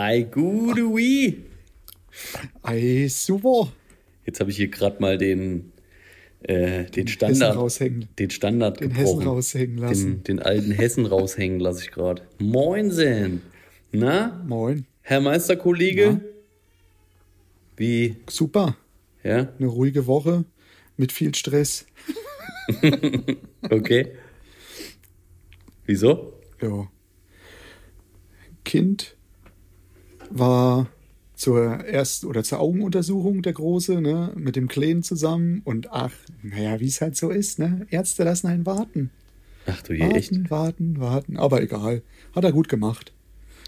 [0.00, 1.42] Ei, gude wie.
[2.62, 3.72] Ei, super.
[4.24, 5.72] Jetzt habe ich hier gerade mal den,
[6.42, 8.08] äh, den Hessen Standard, raushängen.
[8.16, 9.06] den Standard Den gebrochen.
[9.18, 10.22] Hessen raushängen lassen.
[10.22, 12.22] Den, den alten Hessen raushängen lasse ich gerade.
[12.38, 13.42] Moinsen.
[13.90, 14.86] Na, Moin.
[15.02, 16.20] Herr Meisterkollege?
[16.22, 16.28] Na?
[17.76, 18.76] Wie, Super.
[19.24, 20.44] ja, Eine ruhige Woche
[20.96, 21.86] mit viel Stress.
[23.68, 24.12] okay.
[25.86, 26.34] Wieso?
[26.62, 26.88] Ja.
[28.64, 29.16] Kind
[30.30, 30.88] war
[31.34, 36.12] zur ersten oder zur Augenuntersuchung der Große, ne, mit dem Kleinen zusammen und ach,
[36.42, 37.86] naja, wie es halt so ist, ne?
[37.90, 39.10] Ärzte lassen einen warten.
[39.66, 40.50] Ach du je, Warten, echt?
[40.50, 41.36] warten, warten.
[41.36, 42.02] Aber egal.
[42.34, 43.12] Hat er gut gemacht.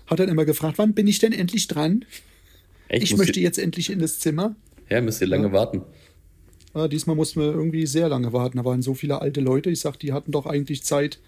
[0.07, 2.05] Hat dann immer gefragt, wann bin ich denn endlich dran?
[2.89, 4.57] echt Ich Musst möchte jetzt endlich in das Zimmer.
[4.89, 5.53] Ja, müsst ihr lange Ja.
[5.53, 5.83] warten.
[6.75, 8.57] Ja, diesmal mussten wir irgendwie sehr lange warten.
[8.59, 9.71] Da waren so viele alte Leute.
[9.71, 11.21] Ich sag, die hatten doch eigentlich Zeit,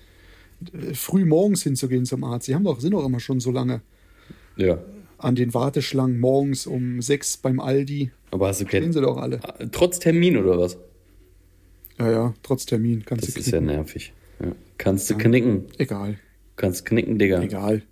[0.73, 2.49] äh, früh morgens hinzugehen zum Arzt.
[2.49, 3.83] Die haben doch, sind doch immer schon so lange
[4.57, 4.79] Ja.
[5.25, 8.11] An den Warteschlangen morgens um sechs beim Aldi.
[8.31, 9.41] Aber hast du Kennen kein, sie doch alle.
[9.73, 10.79] trotz Termin oder was?
[11.99, 13.05] Ja, ja, trotz Termin.
[13.05, 13.77] Kannst Das du ist ja knicken.
[13.77, 14.13] nervig.
[14.41, 14.53] Ja.
[14.79, 15.65] Kannst du knicken.
[15.79, 16.19] Egal,
[16.57, 17.43] Kannst knicken, Digga.
[17.43, 17.83] egal.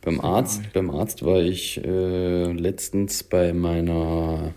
[0.00, 4.52] Beim Arzt, beim Arzt war ich äh, letztens bei meiner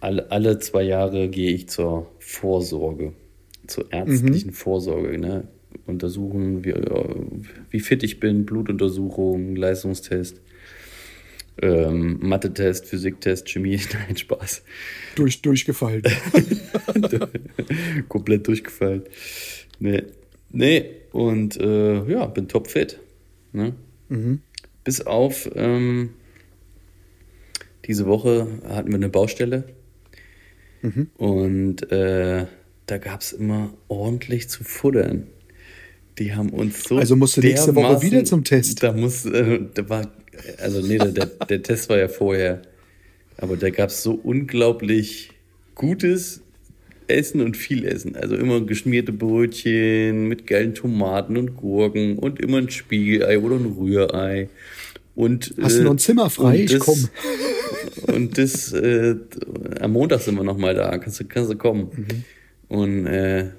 [0.00, 3.12] alle, alle zwei Jahre gehe ich zur Vorsorge,
[3.66, 5.48] zur ärztlichen Vorsorge, ne?
[5.86, 7.14] Untersuchen, wie, äh,
[7.70, 10.40] wie fit ich bin, Blutuntersuchung, Leistungstest,
[11.60, 14.62] ähm, Mathe-Test, Physiktest, Chemie, nein, Spaß.
[15.14, 16.02] Durch, durchgefallen.
[18.08, 19.04] Komplett durchgefallen.
[19.78, 20.02] Nee.
[20.50, 23.00] Nee, und äh, ja, bin topfit.
[23.52, 23.74] Ne?
[24.84, 26.10] Bis auf ähm,
[27.86, 29.64] diese Woche hatten wir eine Baustelle.
[31.16, 32.46] Und äh,
[32.86, 35.28] da gab es immer ordentlich zu futtern.
[36.18, 36.96] Die haben uns so.
[36.98, 38.82] Also musst du nächste Woche wieder zum Test.
[38.82, 40.12] Da muss, äh, da war,
[40.58, 42.62] also nee, der, der, der Test war ja vorher.
[43.36, 45.30] Aber da gab es so unglaublich
[45.74, 46.40] gutes
[47.08, 48.14] Essen und viel Essen.
[48.16, 53.74] Also immer geschmierte Brötchen mit geilen Tomaten und Gurken und immer ein Spiegelei oder ein
[53.76, 54.48] Rührei.
[55.16, 56.48] Und, Hast du äh, noch ein Zimmer frei?
[56.50, 57.08] und Ich das- komm.
[58.14, 59.14] Und das, äh,
[59.80, 61.88] am Montag sind wir nochmal da, kannst du, kannst du kommen.
[61.94, 62.76] Mhm.
[62.76, 63.50] Und äh,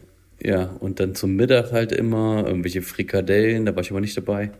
[0.46, 4.52] ja, und dann zum Mittag halt immer irgendwelche Frikadellen, da war ich aber nicht dabei.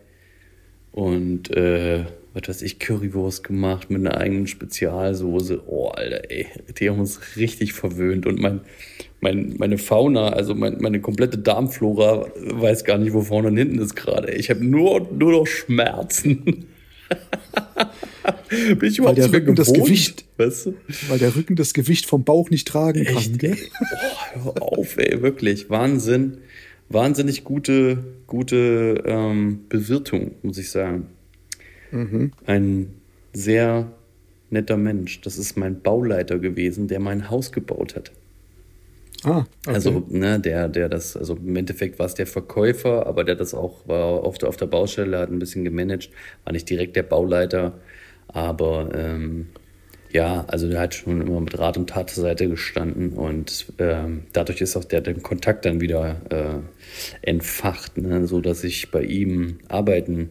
[0.90, 5.62] Und äh, was weiß ich, Currywurst gemacht mit einer eigenen Spezialsoße.
[5.68, 8.26] Oh, Alter, ey, die haben uns richtig verwöhnt.
[8.26, 8.62] Und mein,
[9.20, 13.78] mein, meine Fauna, also mein, meine komplette Darmflora, weiß gar nicht, wo vorne und hinten
[13.78, 14.32] ist gerade.
[14.32, 16.66] Ich habe nur, nur noch Schmerzen.
[18.78, 19.86] Bin ich überhaupt der so Rücken das gewohnt?
[19.88, 20.74] Gewicht- Weißt du?
[21.08, 23.16] Weil der Rücken das Gewicht vom Bauch nicht tragen kann.
[23.16, 23.56] Echt, ey?
[23.80, 25.70] Oh, hör auf, ey, wirklich.
[25.70, 26.38] Wahnsinn.
[26.88, 31.08] Wahnsinnig gute, gute ähm, Bewirtung, muss ich sagen.
[32.46, 32.88] Ein
[33.32, 33.90] sehr
[34.50, 35.20] netter Mensch.
[35.22, 38.12] Das ist mein Bauleiter gewesen, der mein Haus gebaut hat.
[39.24, 39.74] Ah, okay.
[39.74, 43.54] Also, ne, der, der das, also im Endeffekt war es der Verkäufer, aber der das
[43.54, 46.10] auch war der, auf der Baustelle, hat ein bisschen gemanagt,
[46.44, 47.78] war nicht direkt der Bauleiter,
[48.28, 49.46] aber ähm,
[50.12, 54.22] ja, also der hat schon immer mit Rat und Tat zur Seite gestanden und ähm,
[54.32, 59.02] dadurch ist auch der den Kontakt dann wieder äh, entfacht, ne, so dass ich bei
[59.02, 60.30] ihm arbeiten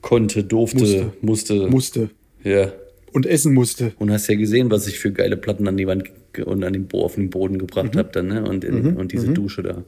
[0.00, 2.10] konnte, durfte, musste, musste.
[2.42, 2.72] ja.
[3.12, 3.92] Und essen musste.
[3.98, 6.04] Und hast ja gesehen, was ich für geile Platten an die Wand
[6.44, 8.48] und an den, Bo auf den Boden gebracht habe dann, ne?
[8.48, 9.82] Und, in, und diese Dusche da.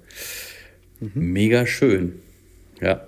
[1.15, 2.15] Mega schön.
[2.81, 3.07] Ja.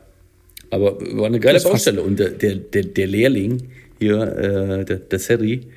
[0.71, 2.01] Aber war eine geile Das Baustelle.
[2.03, 5.69] Und der, der, der, der Lehrling hier, äh, der, der Seri,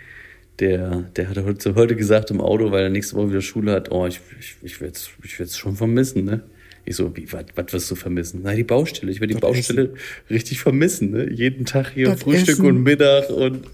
[0.60, 3.92] der, der hat heute, heute gesagt im Auto, weil er nächste Woche wieder Schule hat,
[3.92, 6.42] oh, ich, ich, ich werde es ich werd's schon vermissen, ne?
[6.86, 8.40] Ich so, wie, was, wirst du vermissen?
[8.44, 9.12] Na, die Baustelle.
[9.12, 9.94] Ich werde die Das Baustelle
[10.30, 11.30] richtig vermissen, ne?
[11.30, 12.66] Jeden Tag hier Das Frühstück Essen.
[12.66, 13.66] und Mittag und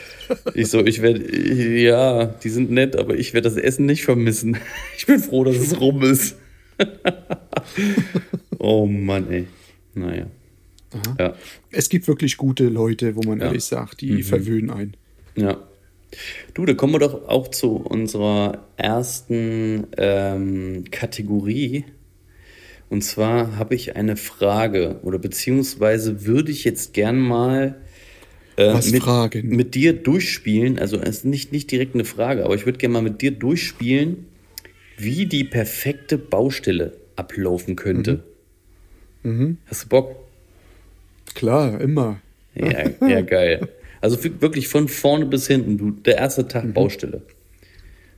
[0.54, 1.24] ich so, ich werde,
[1.80, 4.56] ja, die sind nett, aber ich werde das Essen nicht vermissen.
[4.98, 6.36] Ich bin froh, dass es rum ist.
[8.58, 9.46] oh Mann, ey.
[9.94, 10.26] Naja.
[11.18, 11.34] Ja,
[11.70, 13.46] Es gibt wirklich gute Leute, wo man Ja.
[13.46, 14.94] ehrlich sagt, die verwöhnen einen.
[15.36, 15.58] ja.
[16.54, 21.84] Du, da kommen wir doch auch zu unserer ersten ähm, Kategorie.
[22.88, 27.74] Und zwar habe ich eine Frage oder beziehungsweise würde ich jetzt gern mal
[28.56, 30.78] äh, mit, mit dir durchspielen.
[30.78, 33.32] Also es ist nicht, nicht direkt eine Frage, aber ich würde gerne mal mit dir
[33.32, 34.26] durchspielen,
[34.96, 38.22] wie die perfekte Baustelle ablaufen könnte.
[39.66, 40.16] Hast du Bock?
[41.36, 42.20] Klar, immer.
[42.54, 43.68] Ja, ja, geil.
[44.00, 46.48] Also wirklich von vorne bis hinten, du, der erste Mhm.
[46.48, 47.22] Tag Baustelle.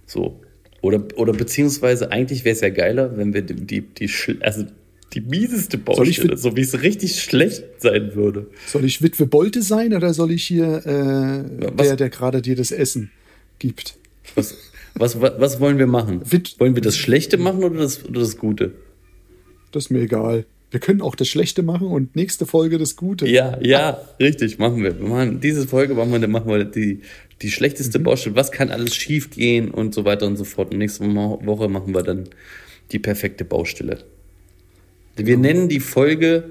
[0.07, 0.41] So.
[0.81, 4.11] Oder, oder beziehungsweise eigentlich wäre es ja geiler, wenn wir die, die, die,
[4.41, 4.65] also
[5.13, 8.47] die mieseste Baustelle, so wie es richtig schlecht sein würde.
[8.67, 12.55] Soll ich Witwe Bolte sein oder soll ich hier äh, Was- der, der gerade dir
[12.57, 13.11] das Essen
[13.59, 13.97] gibt?
[14.37, 14.55] Was,
[14.95, 16.21] was, was, was wollen wir machen?
[16.31, 18.73] Wit- Wollen wir das Schlechte machen oder das, oder das Gute?
[19.73, 20.45] Das ist mir egal.
[20.71, 23.27] Wir können auch das Schlechte machen und nächste Folge das Gute.
[23.27, 24.99] Ja, ja, richtig, machen wir.
[25.01, 27.01] wir machen, diese Folge machen wir, machen wir die,
[27.41, 27.51] die Mhm.
[27.51, 28.37] schlechteste Baustelle.
[28.37, 30.73] Was kann alles schief gehen und so weiter und so fort.
[30.73, 32.29] Und nächste Woche machen wir dann
[32.93, 33.99] die perfekte Baustelle.
[35.17, 36.45] Wir nennen die Folge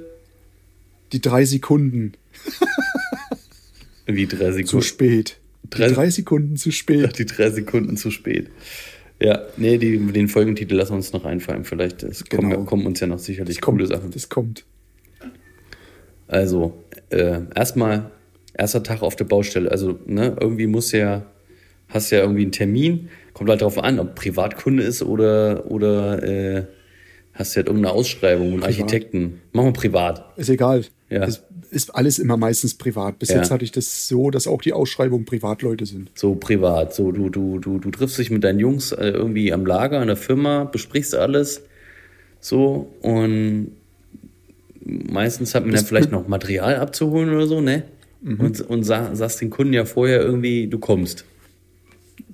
[1.14, 2.14] Die drei Sekunden
[4.08, 4.84] wie drei zu Sekunden.
[4.86, 5.38] spät.
[5.70, 7.20] Drei- Die drei Sekunden zu spät.
[7.20, 8.48] Die drei Sekunden zu spät.
[9.20, 11.64] Ja, nee, die, den Folgentitel lassen wir uns noch einfallen.
[11.64, 12.64] Vielleicht es kommen, Genau.
[12.66, 13.78] kommen uns ja noch sicherlich Das kommt.
[13.80, 14.12] coole Sachen.
[14.12, 14.64] Das kommt.
[16.28, 16.74] Also,
[17.10, 18.12] äh, erstmal,
[18.54, 19.72] erster Tag auf der Baustelle.
[19.72, 21.26] Also, ne, irgendwie muss ja,
[21.90, 23.10] hast ja irgendwie einen Termin.
[23.34, 26.66] Kommt halt darauf an, ob Privatkunde ist oder, oder äh,
[27.34, 29.42] hast du halt irgendeine Ausschreibung, einen Architekten.
[29.54, 30.38] Machen wir privat.
[30.38, 30.84] Ist egal.
[31.10, 31.24] Ja.
[31.24, 33.20] Es ist alles immer meistens privat.
[33.20, 33.38] Bis Ja.
[33.38, 36.12] jetzt hatte ich das so, dass auch die Ausschreibungen Privatleute sind.
[36.16, 36.94] So privat.
[36.94, 40.08] So, du, du, du, du triffst dich mit deinen Jungs äh, irgendwie am Lager, in
[40.08, 41.62] der Firma, besprichst alles.
[42.42, 43.72] So, und
[44.84, 47.84] meistens hat man Das ja vielleicht noch Material abzuholen oder so, ne?
[48.24, 51.24] Und, und sa sagst den Kunden ja vorher irgendwie, du kommst.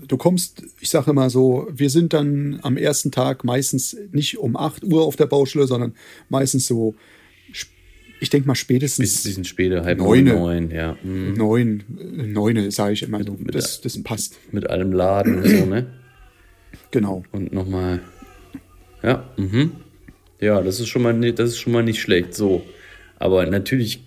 [0.08, 4.56] Du kommst, ich sage immer so, wir sind dann am ersten Tag meistens nicht um
[4.56, 5.94] 8 Uhr auf der Baustelle, sondern
[6.30, 6.96] meistens so,
[8.24, 10.34] ich denke mal Bis spätestens bisschen später, halb Neune.
[10.34, 10.98] neun, neun, ja.
[11.04, 11.34] Mhm.
[11.34, 13.34] neun, äh, neune, sage ich immer so.
[13.40, 14.36] Mit Das, das passt.
[14.52, 15.86] Mit allem Laden und so, ne?
[16.92, 17.24] Genau.
[17.31, 18.00] Und nochmal.
[19.04, 19.72] Ja, mhm.
[20.40, 22.34] Ja, das ist schon mal nicht, das ist schon mal nicht schlecht.
[22.34, 22.64] So.
[23.18, 24.04] Aber natürlich,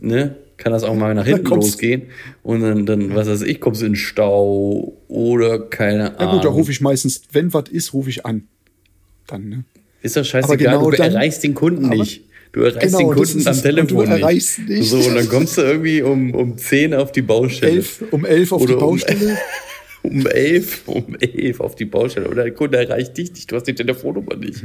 [0.00, 2.02] ne, kann das auch mal nach hinten losgehen.
[2.42, 6.34] Und dann, dann, was weiß ich, kommst du in Stau oder keine Ja Ahnung.
[6.36, 8.44] gut, da rufe ich meistens, wenn was ist, rufe ich an.
[9.26, 9.64] Dann, ne?
[10.02, 12.24] Ist das scheißegal, Aber genau du dann- erreichst den Kunden nicht.
[12.54, 13.62] Du erreichst Genau, den Kunden am.
[13.62, 14.58] Telefon du nicht.
[14.68, 14.88] nicht.
[14.88, 17.72] So, und dann kommst du irgendwie um, um 10 auf die Baustelle.
[17.72, 19.38] Elf, um elf auf Oder die um- Baustelle.
[20.02, 22.28] Um 11, um 11 auf die Baustelle.
[22.28, 23.50] Oder der Kunde erreicht dich nicht.
[23.50, 24.62] Du hast die Telefonnummer nicht.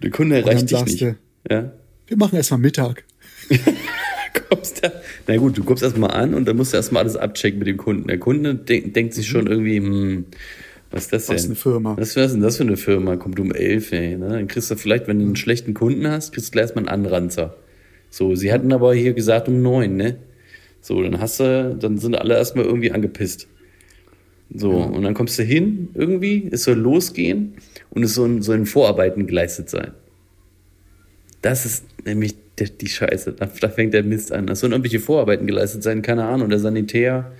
[0.00, 0.42] Der Kunde Mhm.
[0.46, 1.00] erreicht dich nicht.
[1.00, 1.16] du-
[1.50, 1.72] Ja.
[2.06, 3.02] Wir machen erstmal Mittag.
[4.48, 4.92] kommst da,
[5.26, 7.76] na gut, du kommst erstmal an und dann musst du erstmal alles abchecken mit dem
[7.76, 8.06] Kunden.
[8.08, 10.24] Der Kunde denk, denkt sich schon irgendwie, hm,
[10.94, 11.36] was ist das denn?
[11.36, 11.96] Was eine Firma.
[11.96, 13.16] Was, was ist denn das für eine Firma?
[13.16, 14.16] Kommt um 11, ey.
[14.16, 14.28] Ne?
[14.28, 17.04] Dann kriegst du vielleicht, wenn du einen schlechten Kunden hast, kriegst du gleich erstmal einen
[17.04, 17.56] Anranzer.
[18.10, 20.16] So, sie hatten aber hier gesagt um 9, ne?
[20.80, 23.48] So, dann hast du, dann sind alle erstmal irgendwie angepisst.
[24.54, 27.54] So, und dann kommst du hin, irgendwie, es soll losgehen
[27.90, 29.92] und es sollen, sollen Vorarbeiten geleistet sein.
[31.42, 33.32] Das ist nämlich der, die Scheiße.
[33.32, 34.46] Da, da fängt der Mist an.
[34.48, 36.50] Es sollen irgendwelche Vorarbeiten geleistet sein, keine Ahnung.
[36.50, 37.32] Der Sanitär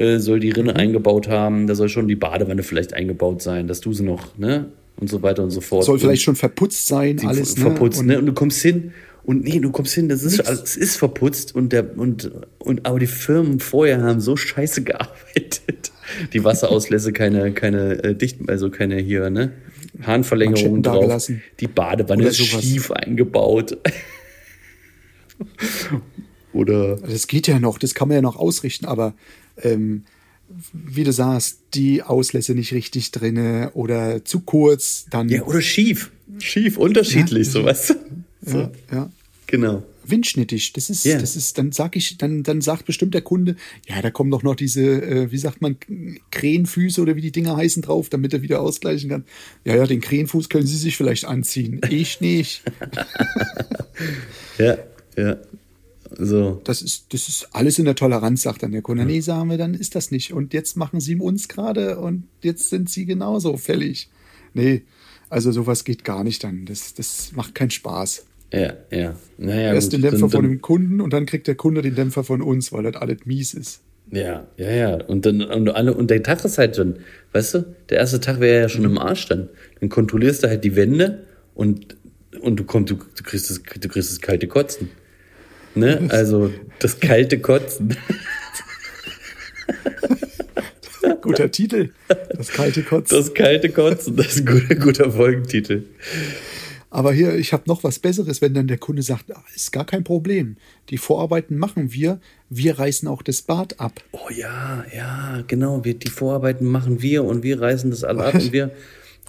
[0.00, 0.54] äh, soll die Mhm.
[0.54, 4.36] Rinne eingebaut haben, da soll schon die Badewanne vielleicht eingebaut sein, dass du sie noch,
[4.38, 4.66] ne?
[4.96, 5.84] Und so weiter und so fort.
[5.84, 7.54] Soll Und vielleicht schon verputzt sein, alles.
[7.54, 8.18] ver- verputzt, Und ne?
[8.18, 8.92] Und du kommst hin
[9.22, 12.98] und nee, du kommst hin, das ist es ist verputzt und der und und aber
[12.98, 15.92] die Firmen vorher haben so scheiße gearbeitet.
[16.32, 19.52] Die Wasserauslässe keine keine äh, dicht also keine hier, ne?
[20.02, 21.30] Hahnverlängerungen Manschetten drauf.
[21.60, 23.78] Die Badewanne ist schief eingebaut.
[26.52, 29.14] Oder Das geht ja noch, das kann man ja noch ausrichten, aber
[29.62, 30.04] ähm,
[30.72, 36.10] wie du sagst, die Auslässe nicht richtig drinne oder zu kurz, dann ja, oder schief.
[36.38, 37.52] Schief, unterschiedlich, Ja.
[37.52, 37.94] so weißt du?
[38.42, 39.10] So, ja, ja.
[39.46, 39.82] genau.
[40.04, 40.72] windschnittig.
[40.72, 41.18] Das ist, Ja.
[41.20, 43.54] das ist, dann sag ich, dann, dann sagt bestimmt der Kunde,
[43.86, 45.76] ja, da kommen doch noch diese, äh, wie sagt man,
[46.32, 49.24] Krähenfüße oder wie die Dinger heißen drauf, damit er wieder ausgleichen kann.
[49.64, 51.80] Ja, ja, den Krähenfuß können Sie sich vielleicht anziehen.
[51.90, 52.62] Ich nicht.
[54.58, 54.76] Ja,
[55.16, 55.36] ja.
[56.18, 56.60] So.
[56.64, 59.04] Das ist, das ist alles in der Toleranz, sagt dann der Kunde.
[59.04, 60.32] Nee, sagen wir, dann ist das nicht.
[60.32, 64.10] Und jetzt machen Sie uns gerade und jetzt sind Sie genauso fällig.
[64.54, 64.82] Nee,
[65.28, 66.64] also sowas geht gar nicht dann.
[66.66, 68.26] Das, das macht keinen Spaß.
[68.52, 69.14] Ja, ja.
[69.38, 71.94] Naja, Erst gut, den Dämpfer dann- von dem Kunden und dann kriegt der Kunde den
[71.94, 73.80] Dämpfer von uns, weil das alles mies ist.
[74.10, 75.04] Ja, ja, ja.
[75.04, 76.96] Und dann und alle und der Tag ist halt schon,
[77.32, 79.48] weißt du, der erste Tag wäre ja schon im Arsch dann.
[79.78, 81.96] Dann kontrollierst du halt die Wände und
[82.40, 84.88] und du kommst, du, du kriegst das, du kriegst das kalte Kotzen.
[85.74, 86.08] Ne?
[86.10, 87.96] Also das kalte Kotzen.
[91.22, 91.90] Guter Titel.
[92.36, 93.18] Das kalte Kotzen.
[93.18, 95.84] Das kalte Kotzen, das ist ein guter, guter Folgentitel.
[96.92, 99.84] Aber hier, ich habe noch was Besseres, wenn dann der Kunde sagt, ah, ist gar
[99.84, 100.56] kein Problem.
[100.88, 102.20] Die Vorarbeiten machen wir.
[102.48, 104.00] Wir reißen auch das Bad ab.
[104.10, 105.84] Oh ja, ja, genau.
[105.84, 108.72] Wir, die Vorarbeiten machen wir und wir reißen das alle ab und wir,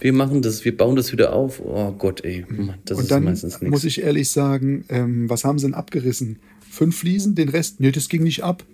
[0.02, 1.60] wir machen das, wir bauen das wieder auf.
[1.60, 3.98] Oh Gott, ey, Mann, das und ist dann meistens muss nichts.
[3.98, 6.38] ich ehrlich sagen, ähm, was haben sie denn abgerissen?
[6.72, 8.64] fünf Fliesen, den Rest, nee, das ging nicht ab.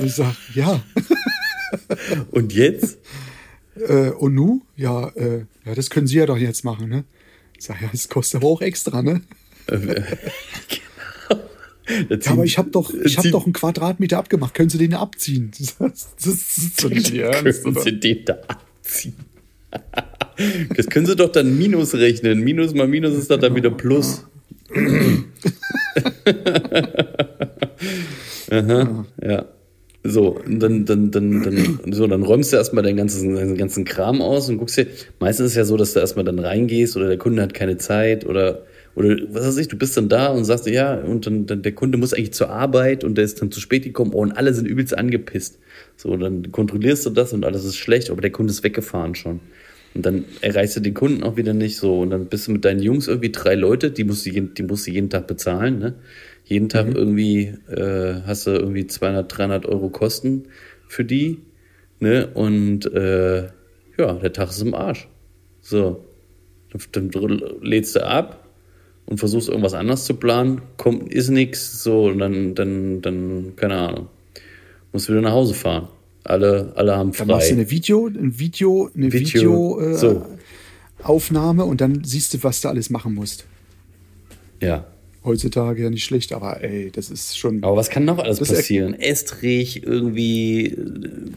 [0.00, 0.82] Und ich sag, ja.
[2.30, 2.98] Und jetzt?
[3.74, 4.60] Äh, und nu?
[4.76, 7.04] Ja, äh, ja, das können Sie ja doch jetzt machen, ne?
[7.56, 9.22] Ich sag, ja, das kostet aber auch extra, ne?
[11.88, 14.54] Ja, aber ich habe doch, ich hab doch einen Quadratmeter abgemacht.
[14.54, 15.50] Können Sie den abziehen?
[15.58, 15.76] Das,
[16.16, 17.78] das ist doch nicht Ernst, können?
[17.82, 19.16] Sie den da abziehen?
[20.76, 22.40] Das können Sie doch dann Minus rechnen.
[22.40, 24.26] Minus mal Minus ist doch dann wieder Plus.
[28.50, 29.46] Aha, ja.
[30.04, 34.20] So, dann, dann, dann, dann, so, dann räumst du erstmal deinen ganzen, deinen ganzen Kram
[34.20, 34.88] aus und guckst dir.
[35.20, 37.76] Meistens ist es ja so, dass du erstmal dann reingehst oder der Kunde hat keine
[37.76, 38.62] Zeit oder,
[38.96, 41.72] oder was weiß ich, du bist dann da und sagst, ja, und dann, dann der
[41.72, 44.52] Kunde muss eigentlich zur Arbeit und der ist dann zu spät gekommen oh, und alle
[44.54, 45.60] sind übelst angepisst.
[45.96, 49.38] So, dann kontrollierst du das und alles ist schlecht, aber der Kunde ist weggefahren schon.
[49.94, 52.00] Und dann erreichst du den Kunden auch wieder nicht so.
[52.00, 54.62] Und dann bist du mit deinen Jungs irgendwie drei Leute, die musst du jeden, die
[54.62, 55.78] musst du jeden Tag bezahlen.
[55.78, 55.94] Ne?
[56.44, 60.44] Jeden Tag irgendwie äh, hast du irgendwie 200, 300 Euro Kosten
[60.88, 61.40] für die.
[62.00, 62.28] Ne?
[62.32, 63.48] Und äh,
[63.98, 65.08] ja, der Tag ist im Arsch.
[65.60, 66.04] So.
[66.92, 68.48] Dann dann lädst du ab
[69.04, 70.62] und versuchst irgendwas anders zu planen.
[70.78, 71.82] Kommt, ist nix.
[71.82, 74.08] So, und dann, dann, dann, keine Ahnung.
[74.92, 75.88] Musst wieder nach Hause fahren.
[76.24, 77.60] Alle, alle haben Dann machst du frei.
[77.60, 80.26] eine Video, ein Video, eine Video, Video, äh, so.
[81.02, 83.44] Aufnahme und dann siehst du, was du alles machen musst.
[84.60, 84.86] Ja.
[85.24, 88.46] Heutzutage ja nicht schlecht, aber ey, das ist schon Aber was kann noch alles er-
[88.56, 88.94] passieren?
[88.94, 90.76] Estrich, irgendwie, äh,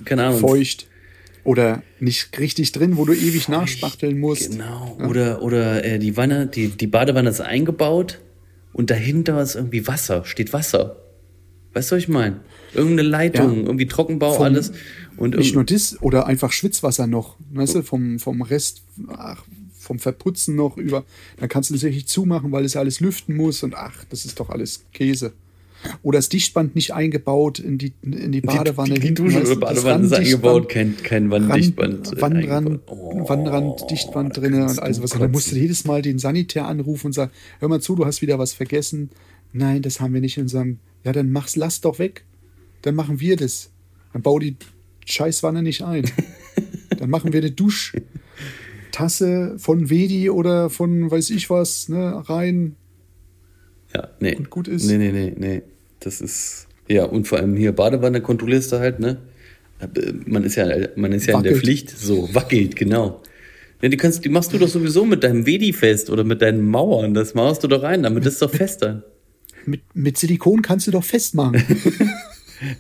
[0.06, 0.39] keine Ahnung.
[0.39, 0.88] feucht
[1.44, 4.51] oder nicht richtig drin, wo du ewig nachspachteln musst.
[4.51, 4.98] Genau.
[5.08, 8.20] Oder, oder äh, die Wanne, die, die Badewanne ist eingebaut
[8.74, 10.98] und dahinter ist irgendwie Wasser, steht Wasser.
[11.74, 12.39] Weißt du, was ich meine?
[12.75, 13.63] Irgendeine Leitung, Ja.
[13.63, 14.72] irgendwie Trockenbau, Vom- alles.
[15.17, 19.44] Und Nicht nur das, oder einfach Schwitzwasser noch, weißt du, vom, vom Rest, ach,
[19.79, 21.05] vom Verputzen noch über.
[21.38, 24.39] Dann kannst du das richtig zumachen, weil es alles lüften muss und ach, das ist
[24.39, 25.34] doch alles Käse.
[26.01, 28.96] Oder das Dichtband nicht eingebaut in die, in die Badewanne.
[28.96, 32.17] Die, die hinten, Dusche oder Badewanne ist eingebaut, kein, kein Wannendichtband.
[32.17, 32.82] äh, eingebaut.
[32.88, 33.51] Oh, da
[34.41, 35.12] drin und alles was.
[35.12, 38.22] Dann musst du jedes Mal den Sanitär anrufen und sagen, hör mal zu, du hast
[38.24, 39.12] wieder was vergessen.
[39.53, 40.79] Nein, das haben wir nicht in unserem.
[41.03, 42.24] Ja, dann mach's, lass doch weg.
[42.86, 43.72] Dann machen wir das.
[44.13, 44.58] Dann bau die
[45.06, 46.06] Scheißwanne nicht ein.
[47.00, 52.75] dann machen wir eine Duschtasse von Wedi oder von weiß ich was, ne, rein.
[53.96, 54.36] Ja, nee.
[54.36, 54.86] Und gut ist.
[54.86, 55.63] Nee, nee, nee, nee.
[56.00, 56.68] Das ist.
[56.88, 59.18] Ja, und vor allem hier Badewanne kontrollierst du halt, ne?
[59.80, 59.88] Äh,
[60.27, 61.56] Man ist ja, man ist ja in der.
[61.56, 61.89] Pflicht.
[61.89, 63.24] So, wackelt, genau.
[63.82, 66.70] Ja, die, kannst, die machst du doch sowieso mit deinem Wedi fest oder mit deinen
[66.70, 67.15] Mauern.
[67.15, 69.01] Das mauerst du doch rein, damit ist doch fest dann.
[69.65, 71.63] Mit, mit Silikon kannst du doch festmachen.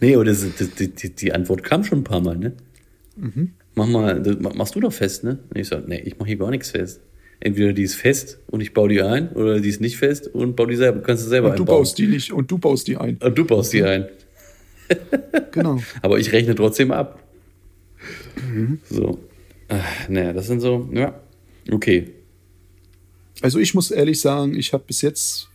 [0.01, 2.53] Nee, oder die, die, die Antwort kam schon ein paar Mal, ne?
[3.17, 3.51] Mhm.
[3.75, 4.21] Mach mal,
[4.55, 5.39] machst du doch fest, ne?
[5.49, 7.01] Und ich sag, nee, ich mach hier gar nichts fest.
[7.41, 10.55] Entweder die ist fest und ich baue die ein, oder die ist nicht fest und
[10.55, 11.79] bau die selber, kannst du selber Und du einbauen.
[11.79, 13.17] baust die nicht und du baust die ein.
[13.17, 14.07] Und du baust die ein.
[15.51, 15.81] Genau.
[16.01, 17.23] Aber ich rechne trotzdem ab.
[18.45, 18.79] Mhm.
[18.89, 19.19] So.
[19.69, 21.19] Ach, naja, das sind so, ja.
[21.71, 22.11] Okay.
[23.41, 25.49] Also ich muss ehrlich sagen, ich habe bis jetzt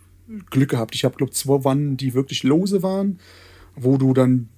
[0.50, 0.94] Glück gehabt.
[0.94, 3.18] Ich habe, glaube zwei Wannen, die wirklich lose waren,
[3.76, 4.48] wo du dann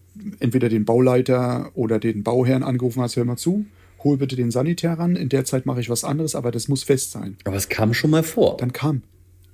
[0.41, 3.65] entweder den Bauleiter oder den Bauherrn angerufen hast, hör mal zu,
[4.05, 6.83] hol bitte den Sanitär ran, in der Zeit mache ich was anderes, aber das muss
[6.83, 7.37] fest sein.
[7.45, 8.57] Aber es kam schon mal vor.
[8.57, 9.03] Dann kam.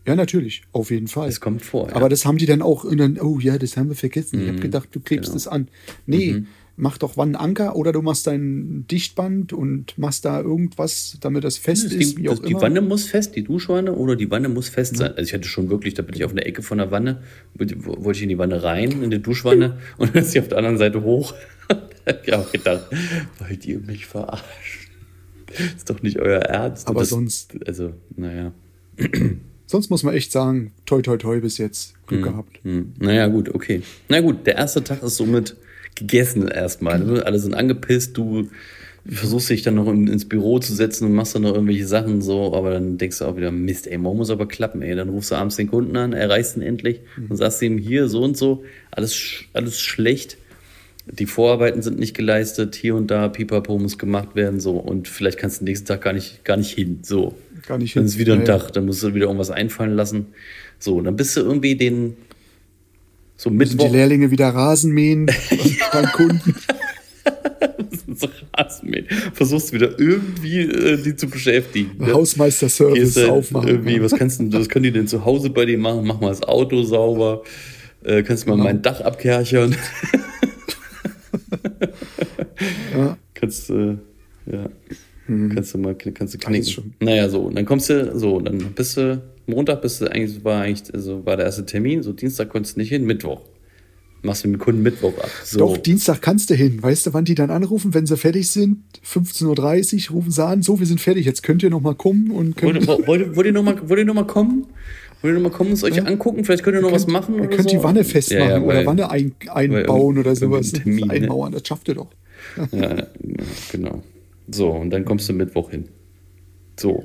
[0.06, 1.28] Ja, natürlich, auf jeden Fall.
[1.28, 1.96] Es kommt vor, ja.
[1.96, 4.40] Aber das haben die dann auch, dann, oh ja, das haben wir vergessen.
[4.40, 5.34] Ich habe gedacht, du klebst genau.
[5.34, 5.68] das an.
[6.06, 6.44] Nee,
[6.80, 11.92] mach doch Wannenanker oder du machst dein Dichtband und machst da irgendwas, damit das fest
[11.92, 12.54] ist, die, das, die.
[12.54, 15.08] Wanne muss fest, die Duschwanne oder die Wanne muss fest sein.
[15.10, 17.22] Also ich hatte schon wirklich, da bin ich auf einer Ecke von der Wanne,
[17.54, 20.48] wo- wollte ich in die Wanne rein, in die Duschwanne und dann ist sie auf
[20.48, 21.34] der anderen Seite hoch.
[21.68, 22.86] Da hab ich auch gedacht,
[23.38, 24.46] wollt ihr mich verarschen?
[25.76, 26.88] Ist doch nicht euer Ernst.
[26.88, 28.52] Aber das, sonst- Also, naja.
[29.70, 32.58] Sonst muss man echt sagen, toi toi toi bis jetzt Glück gehabt.
[32.64, 32.94] Hm.
[33.00, 33.82] Naja, gut, okay.
[34.08, 35.56] Na gut, der erste Tag ist somit
[35.98, 36.98] gegessen erstmal.
[36.98, 37.24] Ne?
[37.24, 38.48] Alle sind angepisst, du
[39.06, 42.20] versuchst dich dann noch in, ins Büro zu setzen und machst dann noch irgendwelche Sachen
[42.20, 44.94] so, aber dann denkst du auch wieder, Mist, ey, morgen muss aber klappen, ey.
[44.94, 48.22] Dann rufst du abends den Kunden an, erreichst ihn endlich und sagst ihm hier so
[48.22, 50.36] und so, alles, alles schlecht.
[51.10, 54.72] Die Vorarbeiten sind nicht geleistet, hier und da, Pipapo muss gemacht werden, so.
[54.72, 57.34] Und vielleicht kannst du den nächsten Tag gar nicht, gar nicht hin, so.
[57.66, 58.08] Gar nicht Dann hin.
[58.08, 58.58] ist wieder ein ja.
[58.58, 60.26] Tag, dann musst du wieder irgendwas einfallen lassen.
[60.78, 62.16] So, dann bist du irgendwie den,
[63.38, 65.26] so Müssen die Mittwoch, Lehrlinge wieder Rasen mähen
[65.92, 66.54] beim Kunden.
[68.14, 69.06] so Rasenmähen.
[69.32, 71.92] versuchst wieder irgendwie äh, die zu beschäftigen.
[71.98, 72.12] ne?
[72.12, 73.68] Hausmeister-Service du aufmachen.
[73.68, 76.04] Irgendwie, was kannst du, was können die denn zu Hause bei dir machen?
[76.06, 77.42] Mach mal das Auto sauber.
[78.04, 78.64] Äh, kannst du mal Genau.
[78.64, 79.74] mein Dach abkerchern?
[82.96, 83.16] Ja.
[83.34, 83.96] kannst äh,
[84.50, 84.68] ja,
[85.54, 86.94] kannst du mal, kannst du knicken.
[87.00, 90.62] Naja, so, und dann kommst du, so, dann bist du Montag bist du eigentlich, war
[90.62, 93.40] eigentlich, also war der erste Termin, so Dienstag konntest du nicht hin, Mittwoch.
[94.22, 95.30] Machst du mit dem Kunden Mittwoch ab.
[95.44, 95.58] So.
[95.60, 96.82] Doch, Dienstag kannst du hin.
[96.82, 98.78] Weißt du, wann die dann anrufen, wenn sie fertig sind?
[99.06, 102.30] 15.30 Uhr rufen sie an, so, wir sind fertig, jetzt könnt ihr noch mal kommen
[102.32, 104.66] und könnt, Wollt, wollt, wollt ihr noch mal, wollt ihr noch mal kommen?
[105.22, 106.44] Wollt ihr noch mal kommen, uns euch angucken?
[106.44, 107.76] Vielleicht könnt ihr noch was machen ihr oder könnt so?
[107.76, 110.72] die Wanne festmachen Ja, ja, oder weil- Wanne ein, einbauen weil- oder sowas.
[110.72, 111.12] Termin, ne?
[111.12, 112.08] Einmauern, das schafft ihr doch.
[112.72, 113.06] Ja, ja,
[113.72, 114.02] genau.
[114.50, 115.84] So, und dann kommst du Mittwoch hin.
[116.78, 117.04] So.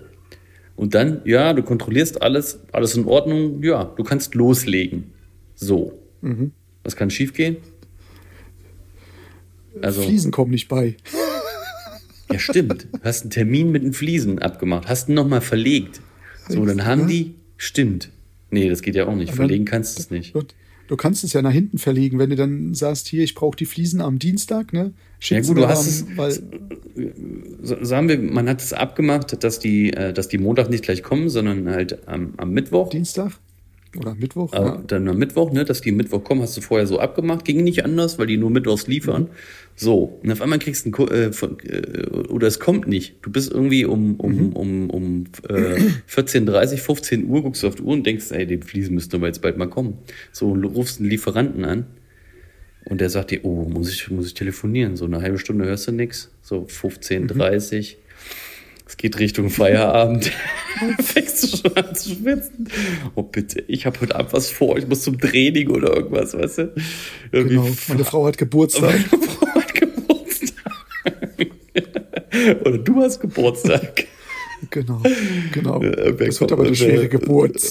[0.76, 5.14] Und dann, ja, du kontrollierst alles, alles in Ordnung, ja, du kannst loslegen.
[5.56, 6.00] So.
[6.22, 6.52] Mhm.
[6.84, 7.58] Was kann schiefgehen?
[9.82, 10.98] Also, Fliesen kommen nicht bei.
[12.32, 12.88] ja, stimmt.
[12.92, 16.02] Du hast einen Termin mit den Fliesen abgemacht, hast ihn nochmal verlegt.
[16.50, 18.10] So, dann haben die, stimmt.
[18.50, 19.34] Nee, das geht ja auch nicht.
[19.34, 20.36] Verlegen kannst du es nicht.
[20.94, 23.66] Du, kannst es ja nach hinten verlegen, wenn du dann sagst, hier, ich brauche die
[23.66, 24.94] Fliesen am Dienstag, ne?
[25.18, 26.32] Schick Ja, gut, du hast am- weil,
[27.64, 31.02] So- Sagen wir, man hat es abgemacht, dass die, äh, dass die Montag nicht gleich
[31.02, 32.90] kommen, sondern halt am, am Mittwoch.
[32.92, 33.32] Dienstag
[33.98, 34.54] oder Mittwoch.
[34.54, 34.84] Aber ja.
[34.88, 37.46] Dann am Mittwoch, ne, dass die Mittwoch kommen, hast du vorher so abgemacht.
[37.46, 39.30] Ging nicht anders, weil die nur Mittwochs liefern.
[39.76, 43.16] So, und auf einmal kriegst du einen, Ko- äh, von, äh, oder es kommt nicht.
[43.22, 47.82] Du bist irgendwie um, um, um, um äh, 14.30, 15 Uhr, guckst du auf die
[47.84, 49.98] Uhr und denkst, ey, die Fliesen müssten aber jetzt bald mal kommen.
[50.32, 51.86] So, und du rufst einen Lieferanten an
[52.86, 54.96] und der sagt dir, oh, muss ich, muss ich telefonieren?
[54.96, 56.32] So eine halbe Stunde hörst du nix.
[56.42, 57.96] So 15.30
[58.86, 60.32] es geht Richtung Feierabend.
[61.00, 62.70] Fängst du schon an zu schwitzen.
[63.16, 64.78] Oh bitte, ich habe heute Abend was vor.
[64.78, 66.74] Ich muss zum Training oder irgendwas, weißt du?
[67.32, 68.94] Irgendwie Genau, meine Frau hat Geburtstag.
[69.12, 70.64] meine Frau hat Geburtstag.
[72.66, 74.06] oder du hast Geburtstag.
[74.74, 75.02] Genau,
[75.54, 75.82] genau.
[75.82, 77.56] Äh, Das wird aber eine wer- schwere Geburt.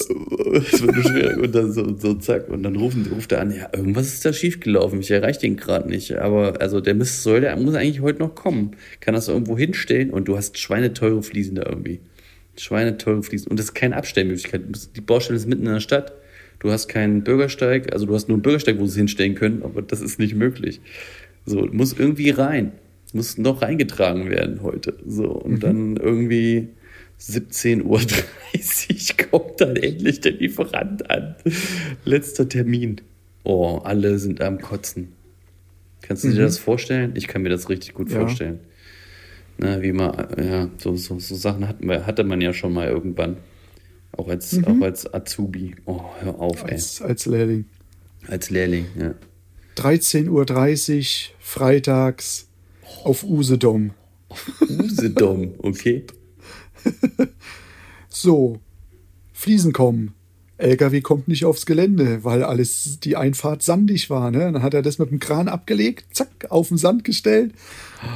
[0.53, 3.49] Das wird eine schwere und dann so, so zack und dann rufen, ruft er an,
[3.55, 4.99] ja, irgendwas ist da schiefgelaufen.
[4.99, 6.15] Ich erreiche den gerade nicht.
[6.17, 8.71] Aber also der Mist soll, der muss eigentlich heute noch kommen.
[8.99, 12.01] Kann das irgendwo hinstellen und du hast schweineteure Fliesen da irgendwie.
[12.57, 13.47] Schweineteure Fliesen.
[13.49, 14.61] Und das ist keine Abstellmöglichkeit.
[14.95, 16.13] Die Baustelle ist mitten in der Stadt.
[16.59, 19.63] Du hast keinen Bürgersteig, also du hast nur einen Bürgersteig, wo sie es hinstellen können,
[19.63, 20.79] aber das ist nicht möglich.
[21.45, 22.73] So, muss irgendwie rein.
[23.11, 24.93] Muss noch reingetragen werden heute.
[25.05, 26.69] So, und dann irgendwie
[27.23, 31.35] 17.30 Uhr kommt dann endlich der Lieferant an.
[32.05, 33.01] Letzter Termin.
[33.43, 35.13] Oh, alle sind am Kotzen.
[36.01, 37.13] Kannst du dir das vorstellen?
[37.15, 38.19] Ich kann mir das richtig gut Ja.
[38.19, 38.59] vorstellen.
[39.57, 42.87] Na, wie man, ja, so, so, so Sachen hatten wir, hatte man ja schon mal
[42.87, 43.37] irgendwann.
[44.11, 45.75] Auch als, auch als Azubi.
[45.85, 46.71] Oh, hör auf, ey.
[46.73, 47.65] Als, Lehrling.
[48.27, 49.15] Als Lehrling, ja.
[49.77, 52.47] 13.30 Uhr freitags
[53.03, 53.91] auf Usedom.
[54.69, 56.03] Usedom, okay.
[58.15, 58.59] So,
[59.33, 60.13] Fliesen kommen.
[60.57, 64.29] LKW kommt nicht aufs Gelände, weil alles die Einfahrt sandig war.
[64.29, 64.39] Ne?
[64.39, 67.53] Dann hat er das mit dem Kran abgelegt, zack, auf den Sand gestellt.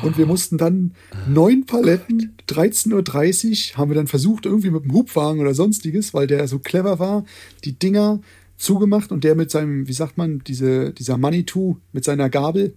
[0.03, 0.91] Und wir mussten dann
[1.27, 6.27] neun Paletten, 13.30 Uhr, haben wir dann versucht, irgendwie mit dem Hubwagen oder sonstiges, weil
[6.27, 7.25] der so clever war,
[7.65, 8.21] die Dinger
[8.56, 12.75] zugemacht und der mit seinem, wie sagt man, diese, dieser Manitou mit seiner Gabel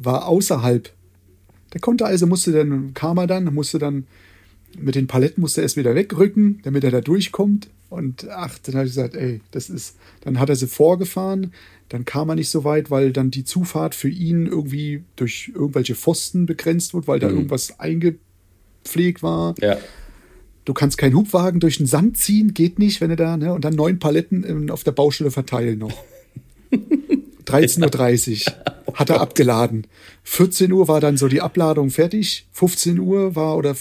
[0.00, 0.92] war außerhalb.
[1.72, 4.06] Der konnte also, musste dann, kam er dann, musste dann
[4.76, 7.68] mit den Paletten musste er erst wieder wegrücken, damit er da durchkommt.
[7.90, 9.96] Und ach, dann habe ich gesagt, ey, das ist.
[10.22, 11.52] Dann hat er sie vorgefahren,
[11.88, 15.94] dann kam er nicht so weit, weil dann die Zufahrt für ihn irgendwie durch irgendwelche
[15.94, 19.54] Pfosten begrenzt wird, weil da irgendwas eingepflegt war.
[19.60, 19.78] Ja.
[20.66, 23.54] Du kannst keinen Hubwagen durch den Sand ziehen, geht nicht, wenn er da, ne?
[23.54, 26.04] Und dann neun Paletten in, auf der Baustelle verteilen noch.
[27.46, 29.86] 13.30 Uhr hat er abgeladen.
[30.24, 32.46] 14 Uhr war dann so die Abladung fertig.
[32.52, 33.74] 15 Uhr war oder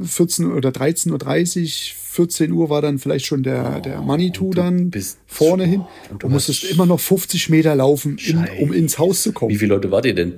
[0.00, 1.68] 14 oder 13.30 Uhr,
[2.14, 4.90] 14 Uhr war dann vielleicht schon der, der Manitou und du dann
[5.26, 5.80] vorne hin.
[5.80, 9.30] und Und du du musstest immer noch 50 Meter laufen, in, um ins Haus zu
[9.30, 9.54] Wie kommen.
[9.56, 10.34] viele Leute wart ihr denn?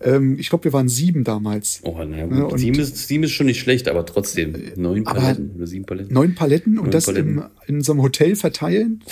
[0.00, 1.80] Ähm, ich glaube, wir waren sieben damals.
[1.82, 2.52] Oh, Ja, gut.
[2.52, 4.54] und- sieben, ist, sieben ist schon nicht schlecht, aber trotzdem.
[4.76, 6.14] Neun Paletten oder sieben Paletten.
[6.14, 7.38] Neun Paletten und Neun das Paletten.
[7.38, 7.44] Im,
[7.76, 9.02] in so einem Hotel verteilen.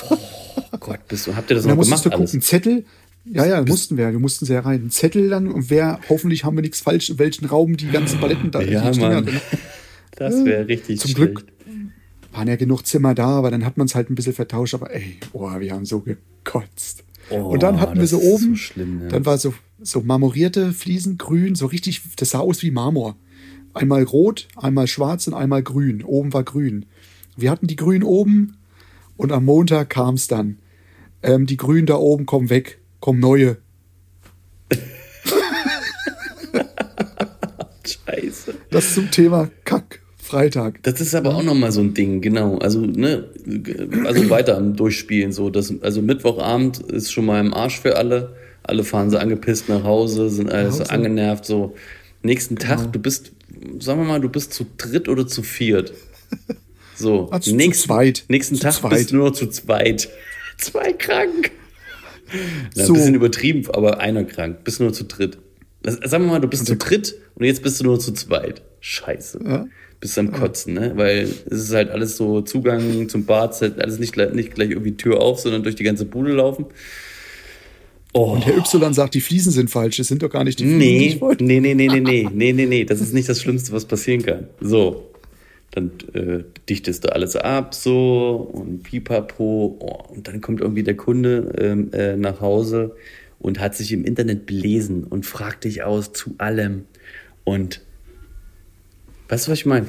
[0.73, 2.31] Oh Gott, bist du, habt ihr das Und noch musstest gemacht du alles?
[2.31, 2.85] gucken, Zettel.
[3.29, 4.12] Ja, ja, mussten wir.
[4.12, 4.85] Wir mussten sehr rein.
[4.85, 8.21] Ein Zettel dann und wer, hoffentlich haben wir nichts falsch, in welchen Raum die ganzen
[8.21, 9.29] Paletten da Ja, Mann.
[10.12, 11.35] Das wäre richtig Zum schlecht.
[11.35, 11.47] Glück
[12.37, 14.75] waren ja genug Zimmer da, aber dann hat man es halt ein bisschen vertauscht.
[14.75, 17.05] Aber ey, oh, wir haben so gekotzt.
[17.31, 19.09] Oh, und dann hatten wir so ist so oben, schlimm, ja.
[19.09, 23.17] dann war so, so marmorierte Fliesen, grün, so richtig, das sah aus wie Marmor.
[23.75, 26.03] Einmal rot, einmal schwarz und einmal grün.
[26.03, 26.87] Oben war grün.
[27.37, 28.57] Wir hatten die grün oben
[29.17, 30.59] und am Montag kam es dann.
[31.23, 33.59] Ähm, die grünen da oben kommen weg, kommen neue.
[37.87, 38.55] Scheiße.
[38.71, 40.01] Das zum Thema Kack.
[40.19, 40.83] Freitag.
[40.83, 42.59] Das ist aber auch nochmal so ein Ding, genau.
[42.59, 43.27] Also, ne,
[44.05, 45.31] also weiter am Durchspielen.
[45.31, 48.35] So, das, also Mittwochabend ist schon mal im Arsch für alle.
[48.64, 50.90] Alle fahren sie angepisst nach Hause, sind alles Hause.
[50.90, 51.45] angenervt.
[51.45, 51.77] So,
[52.23, 53.31] nächsten Tag, du bist,
[53.79, 55.92] sagen wir mal, du bist zu dritt oder zu viert.
[56.97, 58.25] So, Ah, zu- zu nächsten, zweit.
[58.27, 58.90] nächsten Zu Tag zweit.
[58.95, 60.09] bist du nur noch zu zweit.
[60.59, 61.53] Zwei krank.
[62.75, 62.93] Na, so.
[62.93, 64.65] Ein bisschen übertrieben, aber einer krank.
[64.65, 65.39] Bist nur zu dritt.
[65.83, 68.62] Sagen wir mal, du bist und zu dritt und jetzt bist du nur zu zweit.
[68.81, 69.41] Scheiße.
[69.45, 69.67] Ja?
[70.01, 70.93] Bist am Kotzen, ne?
[70.97, 74.71] Weil es ist halt alles so Zugang zum Bad, ist halt alles nicht, nicht gleich
[74.71, 76.67] irgendwie Tür auf, sondern durch die ganze Bude laufen.
[78.12, 78.33] Oh.
[78.33, 79.99] Und Herr Y sagt, die Fliesen sind falsch.
[79.99, 81.45] Das sind doch gar nicht die Fliesen, nee, die ich wollte.
[81.45, 82.85] Nee, nee, nee, nee, nee, nee, nee, nee.
[82.85, 84.49] Das ist nicht das Schlimmste, was passieren kann.
[84.61, 85.11] So
[85.72, 90.96] dann äh, dichtest du alles ab, so und pipapo, oh, und dann kommt irgendwie der
[90.96, 92.96] Kunde ähm, äh, nach Hause
[93.38, 96.85] und hat sich im Internet belesen und fragt dich aus zu allem.
[97.44, 97.83] Und
[99.29, 99.87] weißt du, was ich meine?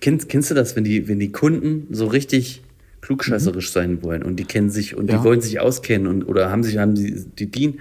[0.00, 2.62] Kennst, kennst du das, wenn die, wenn die Kunden so richtig
[3.02, 5.18] klugscheißerisch sein wollen und die kennen sich und Ja.
[5.18, 7.78] die wollen sich auskennen und oder haben sich haben die die DIN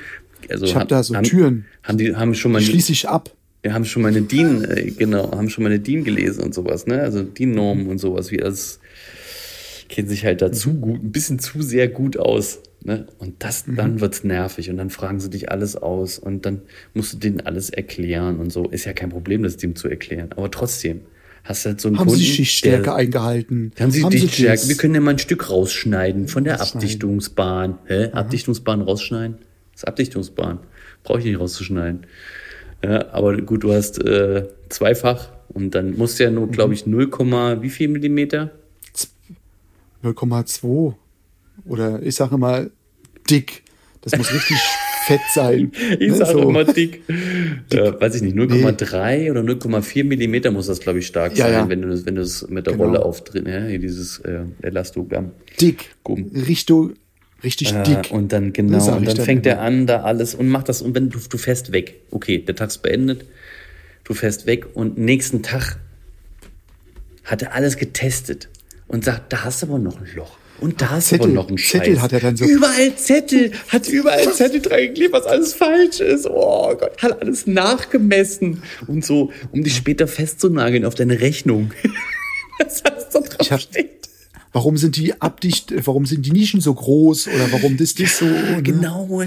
[0.50, 1.66] also Ich hab haben- da so haben, Türen.
[1.84, 3.36] haben die haben schon mal Schließe ich ab.
[3.62, 6.54] Wir haben schon mal eine DIN äh, genau haben schon mal eine DIN gelesen und
[6.54, 8.80] sowas ne also DIN Normen und sowas wie das
[9.90, 14.00] kennen sich halt dazu gut ein bisschen zu sehr gut aus ne und das dann
[14.02, 16.62] wird's nervig und dann fragen sie dich alles aus und dann
[16.94, 20.30] musst du denen alles erklären und so ist ja kein Problem das dem zu erklären
[20.36, 21.02] aber trotzdem
[21.44, 23.72] hast du halt so einen Haben Kunden Sie Schichtstärke der- eingehalten?
[23.80, 24.68] haben Sie Dichtstärke?
[24.68, 26.62] Wir können ja mal ein Stück rausschneiden von der.
[26.62, 27.80] Abdichtungsbahn.
[27.88, 28.10] Hä?
[28.12, 29.38] Abdichtungsbahn rausschneiden?
[29.72, 30.60] Das ist Abdichtungsbahn.
[31.04, 32.06] Brauche ich nicht rauszuschneiden.
[32.84, 36.52] Ja, aber gut, du hast äh, zweifach und dann musst du ja nur, Mhm.
[36.52, 37.10] glaube ich, 0,
[37.62, 38.52] wie viel Millimeter?
[40.04, 40.94] 0,2.
[41.66, 42.68] Oder ich sage immer
[43.30, 43.64] dick.
[44.02, 44.58] Das muss richtig
[45.08, 45.72] fett sein.
[46.00, 46.50] Ich Ne, sage so.
[46.50, 47.02] immer dick.
[47.72, 51.54] Äh, weiß ich nicht, 0,3 oder 0,4 Millimeter muss das, glaube ich, stark Ja, sein,
[51.54, 51.70] ja.
[51.70, 52.86] wenn du das, wenn du es mit der Genau.
[52.86, 53.46] Rolle auftritt.
[53.48, 55.32] Ja, hier dieses äh, Elastogramm.
[55.62, 55.90] Dick.
[56.04, 56.32] Gumm.
[56.34, 56.94] Richtung,
[57.44, 58.12] richtig Äh, dick.
[58.12, 60.96] Und dann Das genau, und dann fängt er an, da alles und macht das und
[60.96, 61.96] wenn du, du fährst weg.
[62.12, 63.26] Okay, der Tag ist beendet.
[64.04, 65.78] Du fährst weg und nächsten Tag
[67.24, 68.50] hat er alles getestet
[68.88, 70.38] und sagt, da hast du aber noch ein Loch.
[70.60, 71.82] Und da hast du aber noch einen Scheiß.
[71.84, 76.02] Zettel hat er dann so- Überall Zettel, hat überall Zettel dran geklebt, was alles falsch
[76.02, 76.26] ist.
[76.30, 81.72] Oh Gott, hat alles nachgemessen und so, um dich später festzunageln auf deine Rechnung.
[82.60, 83.99] was alles da drauf Ich hab- steht.
[84.52, 88.26] Warum sind die abdicht, warum sind die Nischen so groß oder warum das nicht so?
[88.26, 88.62] ne?
[88.64, 89.22] Genau, oh,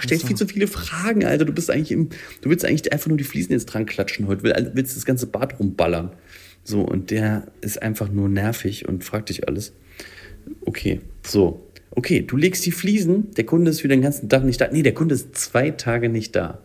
[0.00, 1.44] stellst viel zu viele Fragen, Alter.
[1.44, 2.08] Du bist eigentlich im,
[2.40, 5.26] du willst eigentlich einfach nur die Fliesen jetzt dran klatschen heute, will- willst das ganze
[5.26, 6.12] Bad rumballern.
[6.64, 9.72] So, und der ist einfach nur nervig und fragt dich alles.
[10.64, 11.66] Okay, so.
[11.90, 14.68] Okay, du legst die Fliesen, der Kunde ist wieder den ganzen Tag nicht da.
[14.72, 16.58] Nee, der Kunde ist zwei Tage nicht da.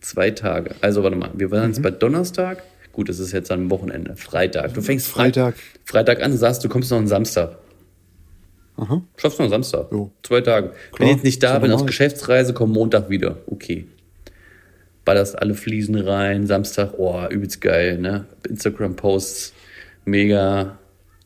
[0.00, 0.76] Zwei Tage.
[0.80, 1.68] Also, warte mal, wir waren Mhm.
[1.70, 2.62] jetzt bei Donnerstag.
[2.98, 4.16] Gut, das ist jetzt am Wochenende.
[4.16, 4.74] Freitag.
[4.74, 5.54] Du fängst Fre- Freitag.
[5.84, 7.56] Freitag an sagst, du kommst noch am Samstag.
[8.76, 9.04] Aha.
[9.16, 9.86] Schaffst du noch Samstag.
[9.92, 10.10] Jo.
[10.24, 10.70] Zwei Tage.
[10.70, 11.86] Wenn Klar, ich jetzt nicht da bin, aus normal.
[11.86, 13.36] Geschäftsreise, komm Montag wieder.
[13.46, 13.86] Okay.
[15.04, 18.24] Ballerst alle Fliesen rein, Samstag, oh, übelst geil, ne?
[18.48, 19.52] Instagram-Posts,
[20.04, 20.76] mega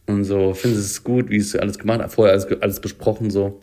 [0.06, 0.52] und so.
[0.52, 3.62] Findest es gut, wie es alles gemacht hat, vorher alles, alles besprochen so.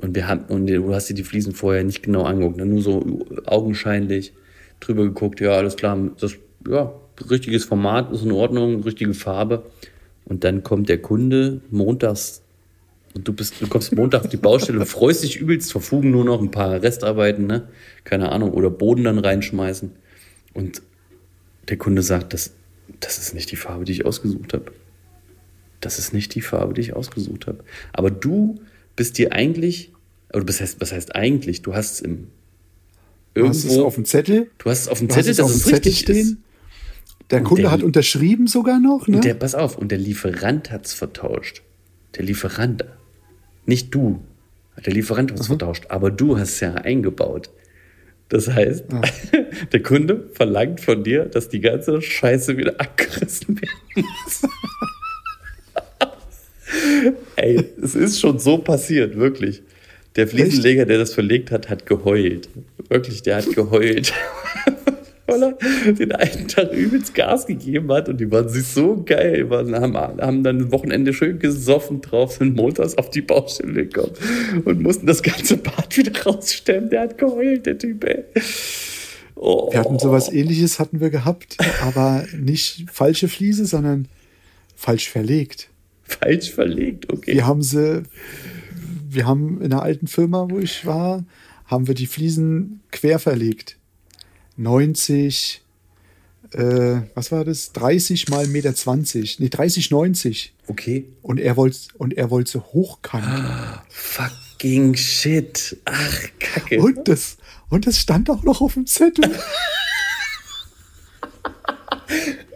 [0.00, 2.64] Und wir haben, und du hast dir die Fliesen vorher nicht genau angeguckt, ne?
[2.64, 4.32] nur so augenscheinlich
[4.80, 6.32] drüber geguckt, ja, alles klar, das,
[6.68, 6.92] ja,
[7.30, 9.64] richtiges Format ist in Ordnung, richtige Farbe.
[10.24, 12.44] Und dann kommt der Kunde montags
[13.14, 16.24] und du bist, du kommst Montag auf die Baustelle und freust dich übelst, verfugen nur
[16.24, 17.68] noch ein paar Restarbeiten, ne?
[18.02, 19.92] Keine Ahnung, oder Boden dann reinschmeißen.
[20.52, 20.82] Und
[21.68, 22.54] der Kunde sagt, das,
[22.98, 24.72] das ist nicht die Farbe, die ich ausgesucht habe.
[25.80, 27.58] Das ist nicht die Farbe, die ich ausgesucht habe.
[27.92, 28.60] Aber du
[28.96, 29.92] bist dir eigentlich,
[30.32, 31.62] oder was heißt, was heißt eigentlich?
[31.62, 32.28] Du hast es im
[33.34, 34.50] Du hast es irgendwo, auf dem Zettel.
[34.58, 36.16] du hast es auf dem Zettel, dass es richtig stehen.
[36.16, 36.36] ist.
[37.30, 39.20] Der Und Kunde der- hat unterschrieben sogar noch, ne?
[39.20, 41.62] Der, pass auf, und der Lieferant hat's vertauscht.
[42.16, 42.84] Der Lieferant.
[43.66, 44.22] Nicht du.
[44.84, 47.50] Der Lieferant hat's vertauscht, aber du hast es ja eingebaut.
[48.28, 48.84] Das heißt,
[49.72, 54.42] der Kunde verlangt von dir, dass die ganze Scheiße wieder abgerissen werden muss.
[57.36, 59.62] Ey, es ist schon so passiert, wirklich.
[60.16, 62.48] Der Fliesenleger, der das verlegt hat, hat geheult.
[62.88, 64.12] Wirklich, der hat geheult.
[65.26, 69.48] Weil er den einen Tag übelst Gas gegeben hat und die waren sich so geil,
[69.48, 74.12] waren, haben, haben dann ein Wochenende schön gesoffen drauf, sind montags auf die Baustelle gekommen
[74.64, 76.90] und mussten das ganze Bad wieder rausstemmen.
[76.90, 78.24] Der hat geheult, der Typ, ey.
[79.34, 79.70] Oh.
[79.72, 84.08] Wir hatten sowas ähnliches hatten wir gehabt, aber nicht falsche Fliese, sondern
[84.74, 85.70] falsch verlegt.
[86.02, 87.34] Falsch verlegt, okay.
[87.34, 88.02] Wir haben sie,
[89.08, 91.24] wir haben in der alten Firma, wo ich war,
[91.66, 93.78] haben wir die Fliesen quer verlegt.
[94.56, 95.62] 90,
[96.52, 97.72] äh, was war das?
[97.72, 98.74] 30 mal 1,20 Meter.
[98.74, 99.40] 20.
[99.40, 100.54] Nee, 30, 90.
[100.68, 101.08] Okay.
[101.22, 103.24] Und er wollte und er wollte hochkant.
[103.88, 105.76] Fucking shit.
[105.84, 106.80] Ach, Kacke.
[106.80, 107.38] Und das,
[107.68, 109.34] und das stand auch noch auf dem Zettel.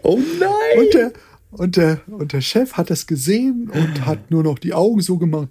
[0.03, 0.79] Oh nein.
[0.79, 1.11] Und der,
[1.51, 5.17] Und der, und der Chef hat das gesehen und hat nur noch die Augen so
[5.17, 5.49] gemacht.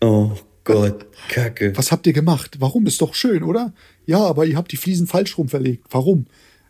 [0.00, 0.32] Oh
[0.74, 1.72] Gott, Kacke.
[1.76, 2.56] Was habt ihr gemacht?
[2.60, 2.86] Warum?
[2.86, 3.72] Ist doch schön, oder?
[4.06, 5.84] Ja, aber ihr habt die Fliesen falsch rum verlegt.
[5.90, 6.26] Warum?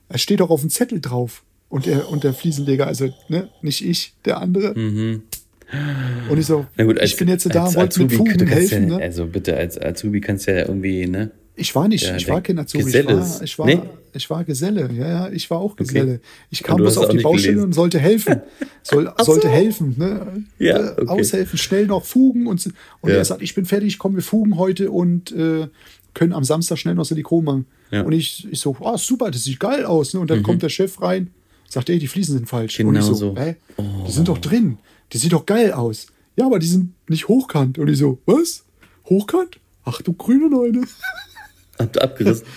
[0.08, 1.42] Es steht doch auf dem Zettel drauf.
[1.68, 4.72] Und der, und der Fliesenleger, also ne, nicht ich, der andere.
[4.72, 6.86] Und ich so, Mhm.
[6.86, 8.88] Gut, als, ich bin jetzt da, als wollte mit Fugen helfen.
[8.88, 9.02] ja, Ne?
[9.02, 11.30] Also bitte, als Azubi kannst du ja irgendwie, ne?
[11.60, 13.80] Ich war nicht, Ja, ich war kein Azubi, ich Geselle war, ist- ich war, Nee?
[14.14, 16.20] ich war Geselle, ja, ja, ich war auch Geselle.
[16.50, 17.64] Ich Und kam bloß auf die Baustelle gelesen.
[17.66, 18.40] und sollte helfen.
[18.84, 19.24] Soll, so.
[19.24, 20.44] sollte helfen, ne?
[20.58, 21.06] Ja, Äh, okay.
[21.08, 22.64] Aushelfen, schnell noch Fugen und,
[23.00, 23.16] und Ja.
[23.16, 25.66] er sagt, ich bin fertig, komm, wir fugen heute und äh,
[26.14, 27.66] können am Samstag schnell noch Silikon machen.
[27.90, 28.00] Ja.
[28.02, 28.06] Mhm.
[28.06, 30.20] Und ich, ich so, ah, super, das sieht geil aus, ne?
[30.20, 31.30] Und dann kommt der Chef rein,
[31.68, 32.78] sagt, ey, die Fliesen sind falsch.
[32.80, 33.36] und ich Genau so, so.
[33.36, 33.56] hä?
[34.06, 34.78] Die sind doch drin.
[35.12, 36.06] Die sieht doch geil aus.
[36.36, 37.78] Ja, aber die sind nicht hochkant.
[37.78, 38.64] Und ich so, was?
[39.08, 39.58] Hochkant?
[39.84, 40.82] Ach du grüne Neune.
[41.78, 42.46] Habt ihr abgerissen?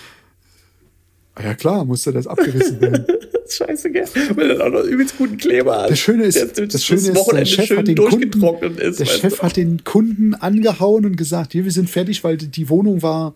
[1.34, 3.05] Ah Ja klar, musste das abgerissen werden.
[3.49, 4.03] Scheiße, gell?
[4.36, 5.91] Weil er auch noch übelst guten Kleber hat.
[5.91, 8.19] Das Schöne ist, Der das das Schöne ist, der Wochenende Chef schön hat den Kunden,
[8.31, 8.99] durchgetrocknet ist.
[8.99, 9.43] der Chef du?
[9.43, 13.34] hat den Kunden angehauen und gesagt, hier, wir sind fertig, weil die Wohnung war,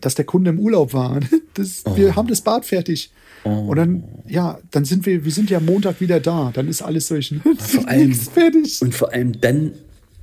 [0.00, 1.18] dass der Kunde im Urlaub war.
[1.54, 1.96] Das, Oh.
[1.96, 3.10] Wir haben das Bad fertig.
[3.42, 6.50] Und dann, ja, dann sind wir, wir sind ja Montag wieder da.
[6.54, 7.34] Dann ist alles durch.
[7.58, 8.80] vor allem- fertig.
[8.82, 9.72] Und vor allem dann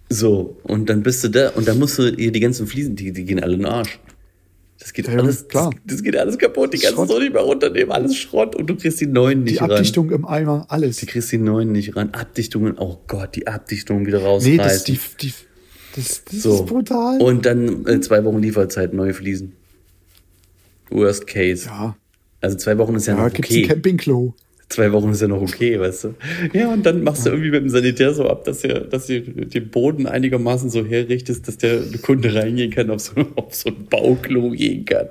[0.10, 0.56] so.
[0.64, 3.26] Und dann bist du da und dann musst du hier die ganzen Fliesen, die, die
[3.26, 4.00] gehen alle in den Arsch.
[4.84, 5.70] Das geht Ja, alles, klar.
[5.86, 6.74] Das, das geht alles kaputt.
[6.74, 7.92] Die kannst du so nicht mehr runternehmen.
[7.94, 8.54] Alles Schrott.
[8.54, 9.72] Und du kriegst die neuen nicht Die ran.
[9.72, 10.98] Abdichtung im Eimer, alles.
[10.98, 12.10] Du kriegst die neuen nicht ran.
[12.12, 14.52] Abdichtungen, oh Gott, die Abdichtungen wieder rausreißen.
[14.52, 15.34] Nee, das, die, die,
[15.96, 16.56] das, das so.
[16.56, 17.22] ist brutal.
[17.22, 19.54] Und dann äh, zwei Wochen Lieferzeit, neue Fliesen.
[20.90, 21.66] Worst case.
[21.68, 21.96] ja,
[22.42, 23.68] Also zwei Wochen ist ja, da noch gibt's ein okay.
[23.70, 24.34] Campingklo.
[24.70, 26.16] Zwei Wochen ist ja noch okay, weißt du.
[26.54, 29.22] Ja, und dann machst du irgendwie mit dem Sanitär so ab, dass du dass du
[29.22, 33.86] den Boden einigermaßen so herrichtest, dass der Kunde reingehen kann, auf so, auf so ein
[33.88, 35.08] Bauklo gehen kann.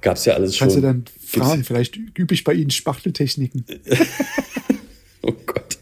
[0.00, 0.66] Gab's ja alles schon.
[0.66, 3.64] Kannst du dann Gibt's- fragen, vielleicht übe ich bei Ihnen Spachteltechniken.
[5.24, 5.78] Oh Gott.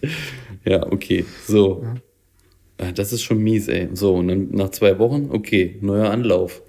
[0.67, 1.25] Ja, okay.
[1.47, 1.83] So.
[2.77, 3.89] Ah, Das ist schon mies, ey.
[3.95, 6.61] So, und dann nach zwei Wochen, okay, neuer Anlauf.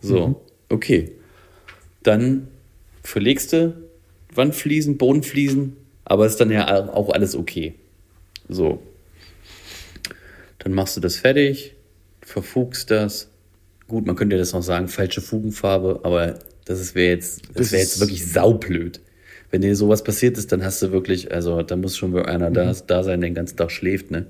[0.00, 1.10] So, okay.
[2.04, 2.46] Dann
[3.02, 3.74] verlegst du
[4.38, 7.74] Wandfliesen, Bodenfliesen, aber ist dann ja auch alles okay.
[8.48, 8.80] So.
[10.60, 11.74] Dann machst du das fertig,
[12.22, 13.28] verfugst das.
[13.86, 17.82] Gut, man könnte ja das noch sagen, falsche Fugenfarbe, aber das wäre jetzt, das wäre
[17.82, 19.00] jetzt wirklich saublöd.
[19.50, 22.74] Wenn dir sowas passiert ist, dann hast du wirklich, also da muss schon einer da,
[22.86, 24.26] da sein, der den ganzen Tag schläft, ne?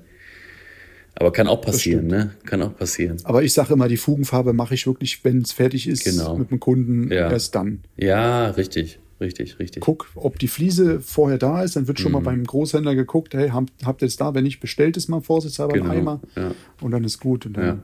[1.15, 2.31] Aber kann auch passieren, ne?
[2.45, 3.17] Kann auch passieren.
[3.25, 6.37] Aber ich sage immer, die Fugenfarbe mache ich wirklich, wenn es fertig ist Genau.
[6.37, 7.29] mit dem Kunden, Ja.
[7.29, 7.81] erst dann.
[7.97, 9.81] Ja, richtig, richtig, richtig.
[9.81, 12.03] Guck, ob die Fliese vorher da ist, dann wird Mhm.
[12.03, 14.33] schon mal beim Großhändler geguckt, hey, habt, habt ihr es da?
[14.33, 16.21] Wenn nicht, bestellt es mal vorsichtshalber Genau, einen Eimer.
[16.35, 16.51] ja.
[16.81, 17.45] Und dann ist gut.
[17.45, 17.79] Und dann, Ja.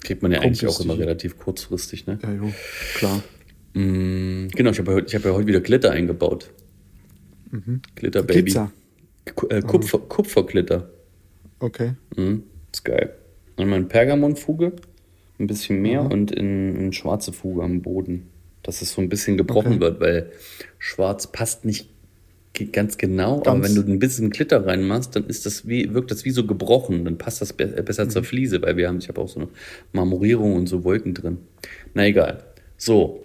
[0.00, 2.18] Kriegt man ja eigentlich auch immer relativ kurzfristig, ne?
[2.22, 2.52] ja, jo,
[2.94, 3.22] klar.
[3.74, 6.50] Mm, Genau, ich habe ja, hab ja heute wieder Glitter eingebaut.
[7.94, 8.42] Glitter Baby.
[8.42, 8.70] Glitzer.
[9.48, 10.90] Äh, Kupfer, Kupferglitter.
[11.58, 11.94] Okay.
[12.16, 13.14] Mhm, ist geil.
[13.56, 14.72] Und meine Pergamonfuge,
[15.38, 18.28] ein bisschen mehr und in, in schwarze Fuge am Boden.
[18.66, 19.80] Dass es so ein bisschen gebrochen Okay.
[19.80, 20.32] wird, weil
[20.78, 21.88] schwarz passt nicht
[22.72, 23.68] ganz genau, aber Ganz.
[23.68, 27.04] wenn du ein bisschen Glitter reinmachst, dann ist das wie, wirkt das wie so gebrochen.
[27.04, 29.48] Dann passt das be besser zur Fliese, weil wir haben, ich habe auch so eine
[29.92, 31.38] Marmorierung und so Wolken drin.
[31.94, 32.42] Na egal.
[32.76, 33.24] So,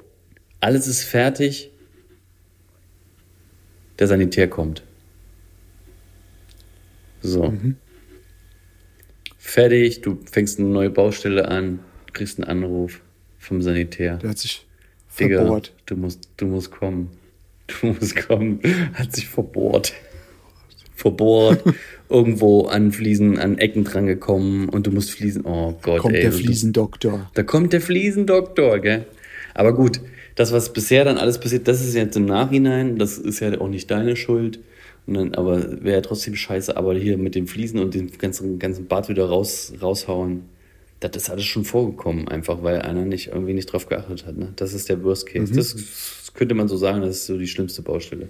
[0.59, 1.71] alles ist fertig.
[3.99, 4.83] Der Sanitär kommt.
[7.21, 7.53] So.
[9.37, 11.79] Fertig, du fängst eine neue Baustelle an,
[12.13, 13.01] kriegst einen Anruf
[13.37, 14.17] vom Sanitär.
[14.17, 14.65] Der hat sich
[15.19, 15.73] Digga, verbohrt.
[15.85, 17.09] du musst, du musst kommen.
[17.67, 18.59] Du musst kommen.
[18.93, 19.93] Hat sich verbohrt.
[20.95, 21.63] Verbohrt.
[22.09, 25.45] Irgendwo an Fliesen, an Ecken dran gekommen und du musst Fliesen.
[25.45, 26.23] Oh Gott, Kommt ey.
[26.23, 27.31] der Fliesendoktor.
[27.33, 29.05] Da kommt der Fliesendoktor, gell?
[29.53, 30.01] Aber gut,
[30.35, 33.67] das, was bisher dann alles passiert, das ist jetzt im Nachhinein, das ist ja auch
[33.67, 34.59] nicht deine Schuld.
[35.07, 38.59] Und dann, aber wäre ja trotzdem scheiße, aber hier mit den Fliesen und den ganzen,
[38.59, 40.43] ganzen Bart wieder raus, raushauen,
[41.09, 44.37] das ist alles schon vorgekommen, einfach weil einer nicht irgendwie nicht drauf geachtet hat.
[44.37, 44.53] Ne?
[44.55, 45.51] Das ist der Worst Case.
[45.53, 48.29] Das, das könnte man so sagen, das ist so die schlimmste Baustelle.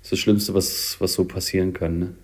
[0.00, 1.98] Das ist das Schlimmste, was, was so passieren kann.
[1.98, 2.14] Ne?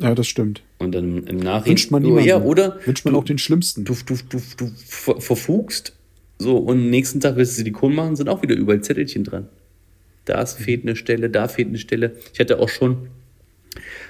[0.00, 0.62] Ja, das stimmt.
[0.78, 1.66] Und dann im Nachhinein.
[1.66, 2.28] Wünscht man Oh, niemanden.
[2.28, 2.78] Ja, oder?
[2.84, 3.84] Wünscht man du, auch den Schlimmsten.
[3.84, 5.94] du, du, du, du ver- verfugst
[6.38, 9.48] so und nächsten Tag willst du Silikon machen, sind auch wieder überall Zettelchen dran.
[10.24, 12.16] Da ist- fehlt eine Stelle, da fehlt eine Stelle.
[12.32, 13.08] Ich hatte auch schon,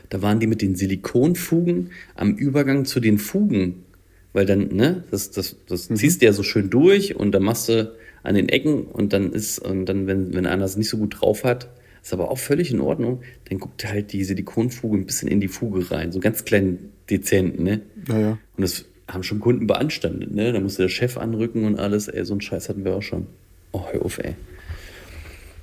[0.09, 3.85] da waren die mit den Silikonfugen am Übergang zu den Fugen,
[4.33, 7.69] weil dann, ne, das, das, das ziehst du ja so schön durch und dann machst
[7.69, 7.93] du
[8.23, 11.21] an den Ecken und dann ist, und dann, wenn, wenn einer es nicht so gut
[11.21, 11.69] drauf hat,
[12.03, 15.49] ist aber auch völlig in Ordnung, dann guckt halt die Silikonfuge ein bisschen in die
[15.49, 16.79] Fuge rein, so ganz klein
[17.11, 17.81] dezent, ne?
[18.09, 18.31] Ja, ja.
[18.57, 20.53] Und das haben schon Kunden beanstandet, ne?
[20.53, 23.27] Da musste der Chef anrücken und alles, ey, so einen Scheiß hatten wir auch schon.
[23.73, 24.35] Oh, hör auf, ey.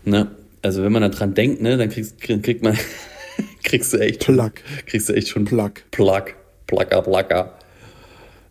[0.05, 0.31] Ne?
[0.61, 2.77] Also wenn man da dran denkt, ne, dann kriegst, krieg- kriegt man,
[3.63, 4.51] kriegst du echt schon, Plug.
[4.85, 5.71] kriegst du echt schon Plug.
[5.91, 6.23] Plug,
[6.67, 7.58] Plugger, Plugger.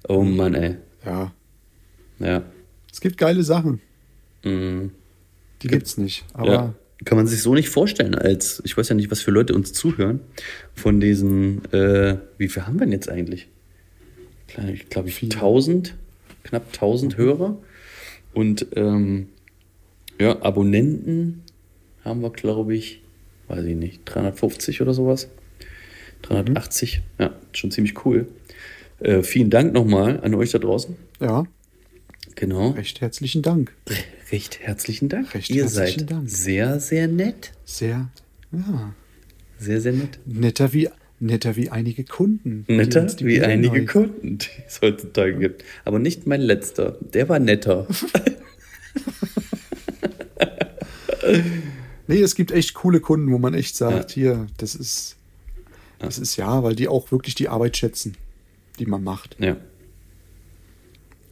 [0.09, 0.77] Oh Mann, ey.
[1.05, 1.33] Ja.
[2.19, 2.43] Ja.
[2.93, 3.81] Es gibt geile Sachen.
[4.45, 4.91] Mhm.
[5.63, 6.25] Die gibt's nicht.
[6.33, 6.75] Aber ja.
[7.05, 9.73] Kann man sich so nicht vorstellen, als, ich weiß ja nicht, was für Leute uns
[9.73, 10.19] zuhören,
[10.75, 13.47] von diesen, äh, wie viel haben wir denn jetzt eigentlich?
[14.75, 15.35] Ich glaube, ich Viele.
[15.35, 15.95] 1000,
[16.43, 17.57] knapp 1000 Hörer.
[18.35, 19.29] Und ähm,
[20.19, 21.43] ja, Abonnenten
[22.05, 23.03] haben wir, glaube ich,
[23.47, 25.29] weiß ich nicht, 350 oder sowas.
[26.23, 28.27] 380, ja, schon ziemlich cool.
[29.01, 30.97] Äh, vielen Dank nochmal an euch da draußen.
[31.21, 31.45] ja,
[32.35, 32.71] Genau.
[32.71, 33.73] recht herzlichen Dank.
[34.31, 35.35] Recht herzlichen Dank.
[35.35, 36.31] Recht Ihr herzlichen seid Dank.
[36.31, 37.53] sehr, sehr nett.
[37.65, 38.11] Sehr,
[38.53, 38.95] ja,
[39.59, 40.21] Sehr, sehr nett.
[40.25, 42.65] netter wie, netter wie einige Kunden.
[42.69, 45.65] die Netter uns die wie Bilder einige neu- Kunden, die es heutzutage gibt.
[45.85, 46.97] Aber nicht mein letzter.
[47.13, 47.87] Der war netter.
[52.07, 55.17] Nee, es gibt echt coole Kunden, wo man echt sagt, hier, das ist,
[55.99, 58.17] das ist ja, weil die auch wirklich die Arbeit schätzen,
[58.79, 59.37] die man macht.
[59.39, 59.57] ja.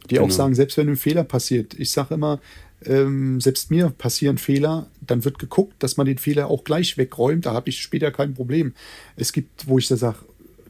[0.09, 0.33] Die auch Genau.
[0.35, 2.39] sagen, selbst wenn ein Fehler passiert, ich sage immer,
[2.85, 7.45] ähm, selbst mir passieren Fehler, dann wird geguckt, dass man den Fehler auch gleich wegräumt,
[7.45, 8.73] da habe ich später kein Problem.
[9.17, 10.19] Es gibt, wo ich da sage,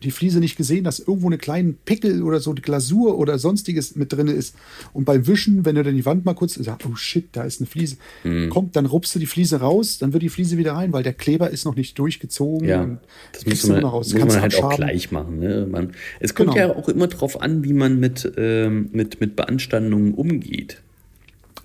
[0.03, 3.95] die Fliese nicht gesehen, dass irgendwo eine kleine Pickel oder so, die Glasur oder sonstiges
[3.95, 4.55] mit drin ist.
[4.93, 7.60] Und beim Wischen, wenn du dann die Wand mal kurz sagst, oh shit, da ist
[7.62, 8.49] eine Fliese, Mhm.
[8.49, 11.13] kommt, dann rupst du die Fliese raus, dann wird die Fliese wieder rein, weil der
[11.13, 12.67] Kleber ist noch nicht durchgezogen.
[12.67, 12.99] Ja,
[13.33, 14.12] das muss man, noch raus.
[14.13, 15.39] muss Kannst man halt auch gleich machen.
[15.39, 15.67] Ne?
[15.69, 16.67] Man, es kommt Genau.
[16.67, 20.81] ja auch immer drauf an, wie man mit, ähm, mit, mit Beanstandungen umgeht.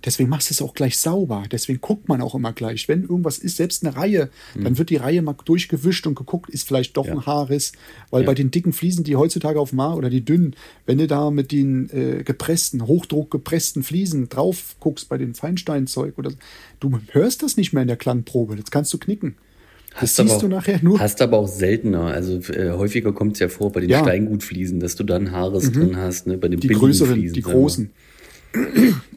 [0.05, 1.45] Deswegen machst du es auch gleich sauber.
[1.51, 2.89] Deswegen guckt man auch immer gleich.
[2.89, 6.67] Wenn irgendwas ist, selbst eine Reihe, dann wird die Reihe mal durchgewischt und geguckt, ist
[6.67, 7.11] vielleicht doch Mhm.
[7.13, 7.19] Ja.
[7.19, 7.73] ein Haarriss.
[8.11, 8.27] Weil Ja.
[8.27, 10.55] bei den dicken Fliesen, die heutzutage auf dem Markt oder die dünnen,
[10.87, 16.19] wenn du da mit den äh, gepressten, Hochdruck gepressten Fliesen drauf guckst bei den Feinsteinzeug
[16.19, 16.37] oder so,
[16.81, 18.57] du hörst das nicht mehr in der Klangprobe.
[18.57, 19.37] Das kannst du knicken.
[20.01, 20.99] Das siehst auch, du nachher nur.
[20.99, 22.05] Hast aber auch seltener.
[22.07, 24.01] Also äh, häufiger kommt es ja vor bei den Ja.
[24.01, 24.05] Mhm.
[24.05, 26.39] Steingutfliesen, dass du dann Haares drin hast, ne?
[26.39, 27.91] bei den die größeren, Fliesen, die großen.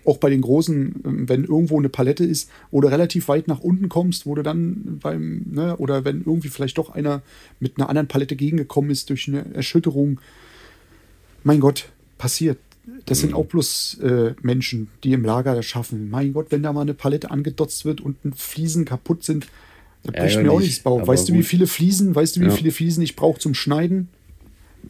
[0.05, 3.59] Auch bei den großen, ähm, wenn irgendwo eine Palette ist, wo du relativ weit nach
[3.59, 7.21] unten kommst, wo du dann beim, ne, oder wenn irgendwie vielleicht doch einer
[7.59, 10.19] mit einer anderen Palette gegengekommen ist durch eine Erschütterung.
[11.43, 12.57] Mein Gott, passiert.
[13.07, 13.21] Das Mhm.
[13.21, 16.09] sind auch bloß äh, Menschen, die im Lager das schaffen.
[16.09, 19.47] Mein Gott, wenn da mal eine Palette angedotzt wird und Fliesen kaputt sind,
[20.03, 21.05] da bricht mir auch nichts Bauch.
[21.07, 21.45] Weißt du, wie gut.
[21.47, 22.51] viele Fliesen, weißt du, wie Ja.
[22.51, 24.07] viele Fliesen ich brauche zum Schneiden?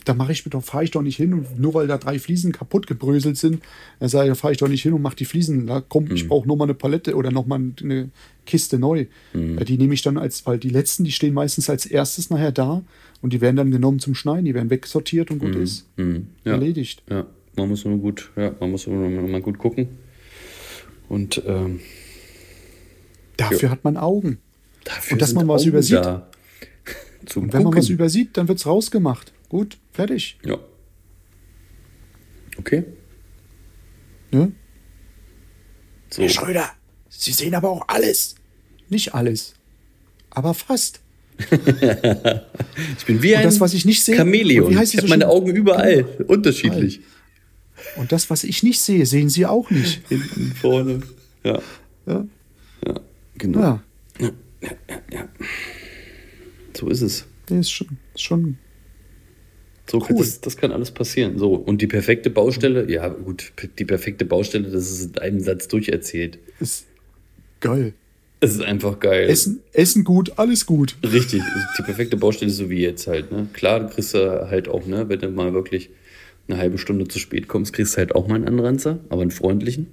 [0.03, 2.51] Da mache ich doch, fahre ich doch nicht hin und nur weil da drei Fliesen
[2.51, 3.63] kaputt gebröselt sind,
[3.99, 5.67] dann sage ich, da fahre ich doch nicht hin und mache die Fliesen.
[5.67, 6.15] Da komm, Mhm.
[6.15, 8.09] ich brauche nur mal eine Palette oder noch mal eine
[8.45, 9.05] Kiste neu.
[9.33, 9.57] Mhm.
[9.57, 12.51] Ja, Die nehme ich dann als, weil die letzten, die stehen meistens als erstes nachher
[12.51, 12.83] da
[13.21, 15.85] und die werden dann genommen zum Schneiden, die werden wegsortiert und gut ist.
[15.97, 16.27] Mhm.
[16.43, 16.53] Ja.
[16.53, 17.01] Erledigt.
[17.09, 19.87] Ja, man muss nur gut, ja, man muss nur mal gut gucken.
[21.07, 21.79] Und ähm,
[23.37, 24.37] Dafür hat man Augen.
[24.83, 25.97] dafür Und dass man was Augen übersieht.
[25.97, 26.27] Da.
[27.35, 27.79] Und wenn man Gucken.
[27.79, 29.33] was übersieht, dann wird es rausgemacht.
[29.55, 30.37] Gut, fertig.
[30.45, 30.57] Ja.
[32.57, 32.83] Okay.
[34.31, 34.51] Ne?
[36.09, 36.23] So.
[36.23, 36.69] Herr Schröder,
[37.07, 38.35] Sie sehen aber auch alles.
[38.89, 39.53] Nicht alles,
[40.29, 40.99] aber fast.
[42.97, 44.65] Ich bin wie Und ein das, was ich nicht sehe- Chamäleon.
[44.65, 45.27] und wie heißt ich habe so meine?
[45.29, 46.99] Augen überall, unterschiedlich.
[47.95, 50.05] Und das, was ich nicht sehe, sehen Sie auch nicht.
[50.09, 51.01] Hinten, vorne.
[51.45, 51.61] Ja.
[52.05, 52.25] Ja,
[52.85, 52.99] Ja,
[53.37, 53.79] genau.
[54.19, 54.29] ja.
[56.77, 57.25] So ist es.
[57.49, 58.57] Nee, ist schon, ist schon.
[59.87, 60.17] So Cool.
[60.17, 61.37] das, das kann alles passieren.
[61.37, 65.67] So, und die perfekte Baustelle, ja gut, die perfekte Baustelle, das ist in einem Satz
[65.67, 66.39] durcherzählt.
[66.59, 66.85] Ist
[67.59, 67.93] geil.
[68.39, 69.29] Es ist einfach geil.
[69.29, 70.97] Essen, Essen gut, alles gut.
[71.03, 71.41] Richtig,
[71.77, 73.47] die perfekte Baustelle ist so wie jetzt halt, ne?
[73.53, 75.89] Klar, du kriegst du halt auch, ne, wenn du mal wirklich
[76.47, 79.31] eine halbe Stunde zu spät kommst, kriegst du halt auch mal einen Anranzer, aber einen
[79.31, 79.87] freundlichen.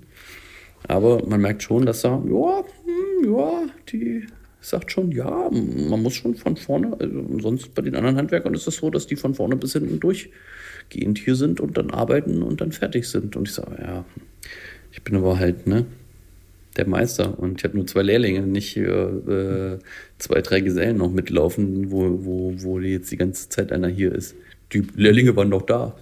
[0.89, 4.27] Aber man merkt schon, dass er, ja, hm, ja, die
[4.63, 8.67] sagt schon, ja, man muss schon von vorne, also sonst bei den anderen Handwerkern ist
[8.67, 12.61] es so, dass die von vorne bis hinten durchgehend hier sind und dann arbeiten und
[12.61, 13.37] dann fertig sind.
[13.37, 14.05] Und ich sage, ja,
[14.93, 15.85] ich bin aber halt, ne,
[16.77, 19.79] der Meister und ich habe nur zwei Lehrlinge, nicht äh,
[20.19, 24.35] zwei, drei Gesellen noch mitlaufen, wo, wo, wo jetzt die ganze Zeit einer hier ist.
[24.73, 25.97] Die Lehrlinge waren doch da.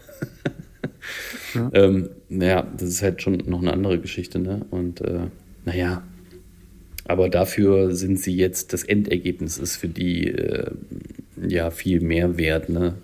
[1.55, 1.71] Ja.
[1.75, 4.65] ähm, naja, das ist halt schon noch eine andere Geschichte, ne?
[4.71, 5.27] Und äh,
[5.65, 6.05] naja,
[7.05, 10.71] aber dafür sind sie jetzt, das Endergebnis ist für die äh,
[11.47, 12.95] ja viel mehr wert, ne?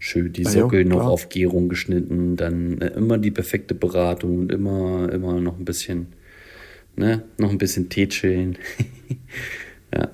[0.00, 1.10] Schön die ja, Sockel noch klar.
[1.10, 6.06] auf Gärung geschnitten, dann äh, immer die perfekte Beratung und immer, immer noch ein bisschen,
[6.96, 8.58] ne, noch ein bisschen Tee chillen.
[9.94, 10.10] ja,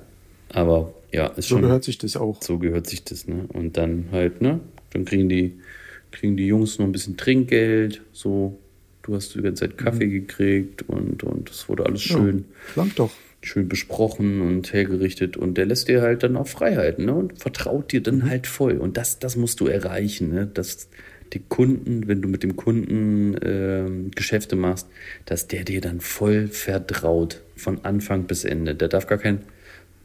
[0.49, 2.41] aber ja, ist So schon, gehört sich das auch.
[2.41, 3.45] so gehört sich das, ne?
[3.53, 4.59] Und dann halt, ne,
[4.91, 5.53] dann kriegen die,
[6.11, 8.57] kriegen die Jungs noch ein bisschen Trinkgeld, so.
[9.05, 12.15] Du hast die ganze Zeit Kaffee gekriegt und, und es wurde alles Mhm.
[12.15, 12.45] Ja, schön,
[12.75, 13.11] Lang doch.
[13.41, 17.13] schön besprochen und hergerichtet und der lässt dir halt dann auch Freiheiten ne?
[17.13, 18.77] und vertraut dir dann halt voll.
[18.77, 20.47] Und das, das musst du erreichen, ne?
[20.51, 20.89] dass
[21.33, 24.87] die Kunden, wenn du mit dem Kunden äh, Geschäfte machst,
[25.25, 28.73] dass der dir dann voll vertraut von Anfang bis Ende.
[28.75, 29.39] Der darf gar kein,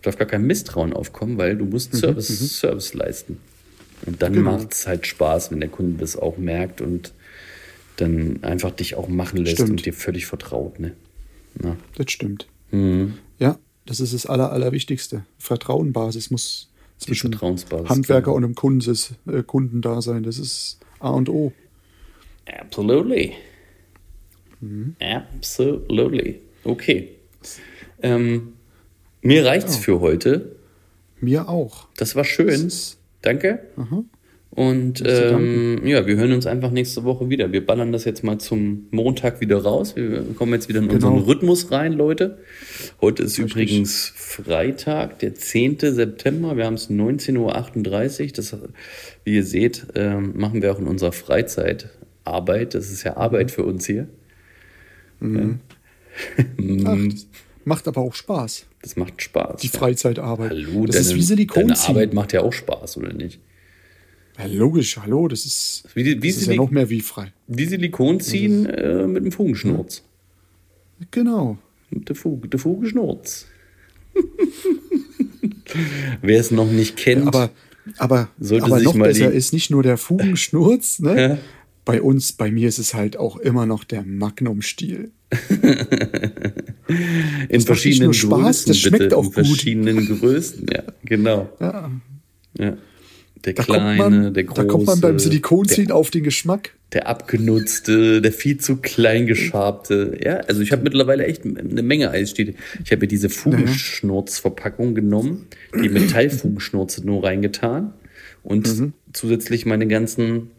[0.02, 3.38] darf gar kein Misstrauen aufkommen, weil du musst Service, Service leisten.
[4.06, 4.52] Und dann Genau.
[4.58, 7.12] macht es halt Spaß, wenn der Kunde das auch merkt und
[8.00, 9.70] dann einfach dich auch machen lässt Stimmt.
[9.70, 10.78] und dir völlig vertraut.
[10.80, 10.94] Ne?
[11.60, 11.76] Na.
[11.96, 12.46] Das stimmt.
[12.70, 13.14] Mhm.
[13.38, 15.24] Ja, das ist das Aller, Allerwichtigste.
[15.38, 18.36] Vertrauenbasis muss zwischen Handwerker genau.
[18.36, 18.96] und dem Kunden,
[19.26, 20.22] äh, Kunden da sein.
[20.22, 21.52] Das ist A und O.
[22.46, 23.32] Absolutely.
[24.60, 24.96] Mhm.
[25.00, 26.40] Absolutely.
[26.64, 27.08] Okay.
[28.02, 28.54] Ähm,
[29.22, 30.56] mir reicht's für heute.
[31.20, 31.88] Mir auch.
[31.96, 32.64] Das war schön.
[32.64, 33.66] Das Danke.
[34.52, 37.52] Und ähm, ja, wir hören uns einfach nächste Woche wieder.
[37.52, 39.94] Wir ballern das jetzt mal zum Montag wieder raus.
[39.94, 41.24] Wir kommen jetzt wieder in unseren Genau.
[41.24, 42.38] Rhythmus rein, Leute.
[43.00, 43.52] Heute ist Richtig.
[43.52, 45.78] übrigens Freitag, der 10.
[45.78, 46.56] September.
[46.56, 47.38] Wir haben es 19.38
[48.26, 48.32] Uhr.
[48.34, 48.56] Das,
[49.24, 51.90] wie ihr seht, ähm, machen wir auch in unserer Freizeit
[52.24, 52.74] Arbeit.
[52.74, 54.08] Das ist ja Arbeit für uns hier.
[55.20, 55.58] Ach,
[56.58, 57.26] das
[57.64, 58.66] macht aber auch Spaß.
[58.82, 59.60] Das macht Spaß.
[59.60, 60.50] Die Freizeitarbeit.
[60.50, 61.80] Hallo, das deine, ist wie Silikon deine.
[61.80, 63.38] Arbeit macht ja auch Spaß, oder nicht?
[64.40, 67.32] Ja, logisch, hallo, das ist, Wie, die- wie, das ist ja noch mehr wie frei.
[67.46, 70.02] wie Silikon ziehen äh, mit dem Fugenschnurz.
[71.10, 71.58] Genau.
[71.90, 73.46] Mit der, Fuge, der Fugenschnurz.
[76.22, 77.50] Wer es noch nicht kennt, Aber,
[77.98, 81.20] aber, Sollte aber noch besser ist nicht nur der Fugenschnurz, ne?
[81.20, 81.38] Ja.
[81.84, 85.10] Bei uns, bei mir ist es halt auch immer noch der Magnum-Stiel.
[87.48, 89.34] in verschiedenen nur Spaß, Größen, das schmeckt bitte, auch in gut.
[89.34, 91.48] verschiedenen Größen, ja, genau.
[91.60, 91.90] Ja,
[92.58, 92.76] Ja.
[93.44, 96.74] Der da, kleine, man, der große, da kommt man beim Silikonziehen auf den Geschmack.
[96.92, 100.18] der abgenutzte, der viel zu klein geschabte.
[100.22, 102.54] Ja, also ich habe mittlerweile echt eine Menge Eisstiele.
[102.84, 105.46] Ich habe mir diese Fugenschnurzverpackung genommen,
[105.82, 107.92] die Metallfugenschnurze nur reingetan
[108.42, 108.92] und Mhm.
[109.12, 110.50] zusätzlich meine ganzen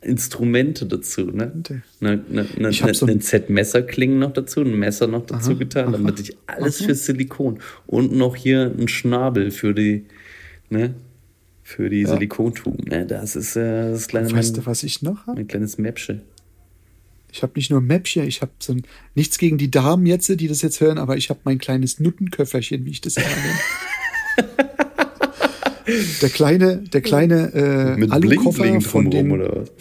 [0.00, 1.52] Instrumente dazu, ne?
[2.00, 5.92] Ne, ne, ne, Ich ne, so ein- Z-Messerklingen noch dazu, ein Messer noch dazu getan,
[5.92, 10.04] damit ich alles für Silikon und noch hier einen Schnabel für die,
[10.68, 10.94] ne,
[11.64, 12.84] für die Silikontuben.
[12.88, 13.06] Ne?
[13.06, 15.38] Das ist äh, das kleine Weißt mein, du, was ich noch habe?
[15.40, 16.20] mein kleines Mäppchen.
[17.32, 18.82] Ich habe nicht nur Mäppchen, ich habe so ein,
[19.16, 22.84] nichts gegen die Damen jetzt, die das jetzt hören, aber ich habe mein kleines Nuttenköfferchen,
[22.84, 24.48] wie ich das immer nenne.
[26.22, 29.72] der kleine, der kleine äh, Mit Alukoffer von den oder was?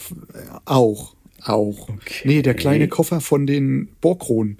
[0.66, 1.90] auch, auch.
[1.90, 2.22] Okay.
[2.28, 4.58] Nee, der kleine Koffer von den Borkron,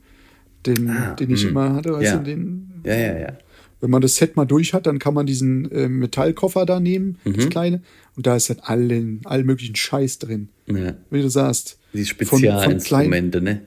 [0.66, 1.50] den, Ah, den ich mhm.
[1.52, 2.18] immer hatte, weißt Ja.
[2.18, 3.38] du, den, Ja, ja, ja.
[3.84, 7.18] Wenn man das Set mal durch hat, dann kann man diesen äh, Metallkoffer da nehmen,
[7.26, 7.34] Mhm.
[7.34, 7.82] das kleine,
[8.16, 10.48] und da ist halt allen, allen möglichen Scheiß drin.
[10.68, 10.96] ja.
[11.12, 11.78] Wie du sagst.
[11.94, 13.62] Die Spezialinstrumente, ne?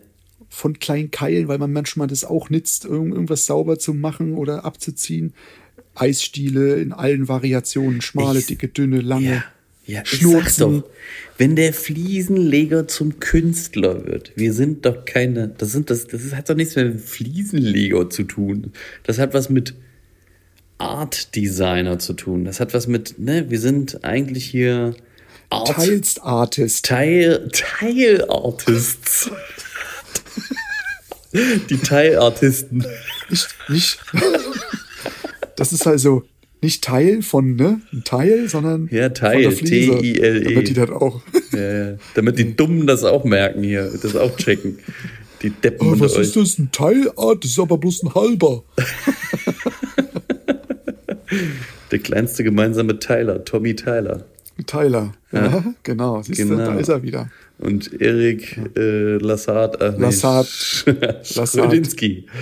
[0.48, 4.64] von kleinen Keilen, weil man manchmal das auch nützt, irgend- irgendwas sauber zu machen oder
[4.64, 5.34] abzuziehen.
[5.94, 9.26] Eisstiele in allen Variationen, schmale, Ich- dicke, dünne, lange.
[9.26, 9.44] Ja,
[9.86, 10.60] ja Schnurzen.
[10.82, 10.84] doch.
[11.38, 16.48] Wenn der Fliesenleger zum Künstler wird, wir sind doch keine, das sind das, das hat
[16.48, 18.72] doch nichts mehr mit Fliesenleger zu tun.
[19.04, 19.74] Das hat was mit
[20.78, 22.44] Art Designer zu tun.
[22.44, 24.94] Das hat was mit, ne, wir sind eigentlich hier
[25.50, 26.84] Art, Teils Artist.
[26.86, 29.30] Teil, Teilartists.
[31.70, 32.84] Die Teilartisten.
[33.28, 33.98] Nicht, nicht.
[35.56, 36.22] das ist also
[36.62, 37.80] nicht Teil von, ne?
[37.92, 39.54] Ein Teil, sondern Ja, Teil.
[39.54, 40.44] T-I-L-E.
[40.44, 41.20] Damit die das auch.
[41.52, 41.96] Ja, ja.
[42.14, 44.78] Damit die Dummen das auch merken hier, das auch checken.
[45.42, 46.22] Die Deppen Oh, was euch.
[46.28, 46.58] ist das?
[46.58, 47.44] Ein Teilart?
[47.44, 48.64] Das ist aber bloß ein halber.
[51.90, 54.24] Der kleinste gemeinsame Teiler, Tommy Tyler.
[54.58, 55.12] Ein Teiler.
[55.32, 56.22] Ja, genau.
[56.22, 56.66] Siehst du, Genau.
[56.66, 57.30] da ist er wieder.
[57.58, 59.80] Und Erik äh, Lassard.
[59.80, 60.46] Nee, Lassard.
[60.46, 62.26] Schrödinski.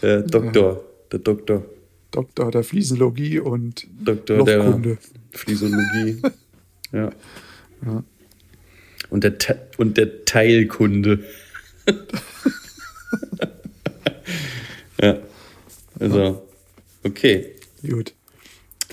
[0.00, 0.84] Äh, Doktor.
[1.10, 1.64] Der Doktor.
[2.12, 4.98] Doktor der Fliesenlogie und Doktor der Lochkunde.
[5.32, 6.22] Physiologie.
[6.92, 7.10] ja.
[9.10, 11.24] Und der, Te und der Teilkunde.
[15.02, 15.18] ja.
[15.98, 16.46] Also,
[17.02, 17.56] okay.
[17.86, 18.14] Gut.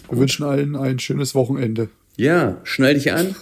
[0.10, 1.90] Wir wünschen allen ein schönes Wochenende.
[2.18, 3.36] Ja, schnall dich an.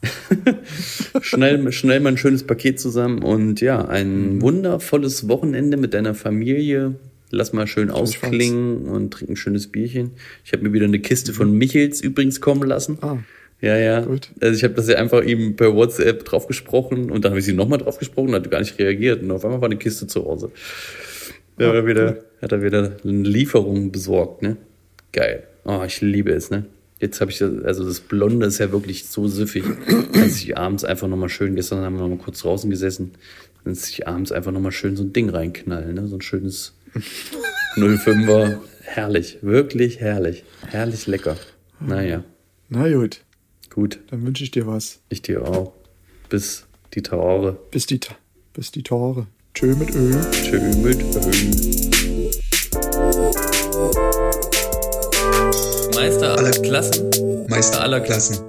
[1.22, 6.94] schnell, schnell mal ein schönes Paket zusammen und ja, ein wundervolles Wochenende mit deiner Familie.
[7.30, 10.12] Lass mal schön ausklingen und trink ein schönes Bierchen.
[10.44, 12.98] Ich habe mir wieder eine Kiste von Michels übrigens kommen lassen.
[13.02, 13.18] Ah.
[13.60, 14.00] Ja, ja.
[14.00, 14.30] Gut.
[14.40, 17.44] Also ich habe das ja einfach ihm per WhatsApp drauf gesprochen und dann habe ich
[17.44, 20.24] sie nochmal drauf gesprochen, hat gar nicht reagiert und auf einmal war eine Kiste zu
[20.24, 20.50] Hause.
[21.58, 24.56] Da hat er wieder, hat er wieder eine Lieferung besorgt, ne?
[25.12, 25.46] Geil.
[25.64, 26.64] Oh, ich liebe es, ne?
[27.00, 29.64] Jetzt habe ich das, also das Blonde ist ja wirklich so süffig,
[30.12, 33.12] dass ich abends einfach nochmal schön, gestern haben wir nochmal kurz draußen gesessen,
[33.64, 36.08] dann sich abends einfach nochmal schön so ein Ding reinknallen, ne?
[36.08, 36.74] So ein schönes
[37.76, 38.58] 05er.
[38.82, 40.44] Herrlich, wirklich herrlich.
[40.66, 41.36] Herrlich lecker.
[41.78, 42.24] Naja.
[42.68, 43.20] Na gut.
[43.70, 44.00] Gut.
[44.10, 45.00] Dann wünsche ich dir was.
[45.08, 45.74] Ich dir auch.
[46.28, 47.58] Bis die Tore.
[47.70, 48.00] Bis die,
[48.54, 49.26] bis die Tore.
[49.54, 50.20] Tschö mit Öl.
[50.32, 51.87] Tschö mit Öl.
[55.98, 57.10] Meister aller Klassen.
[57.48, 58.47] Meister aller Klassen.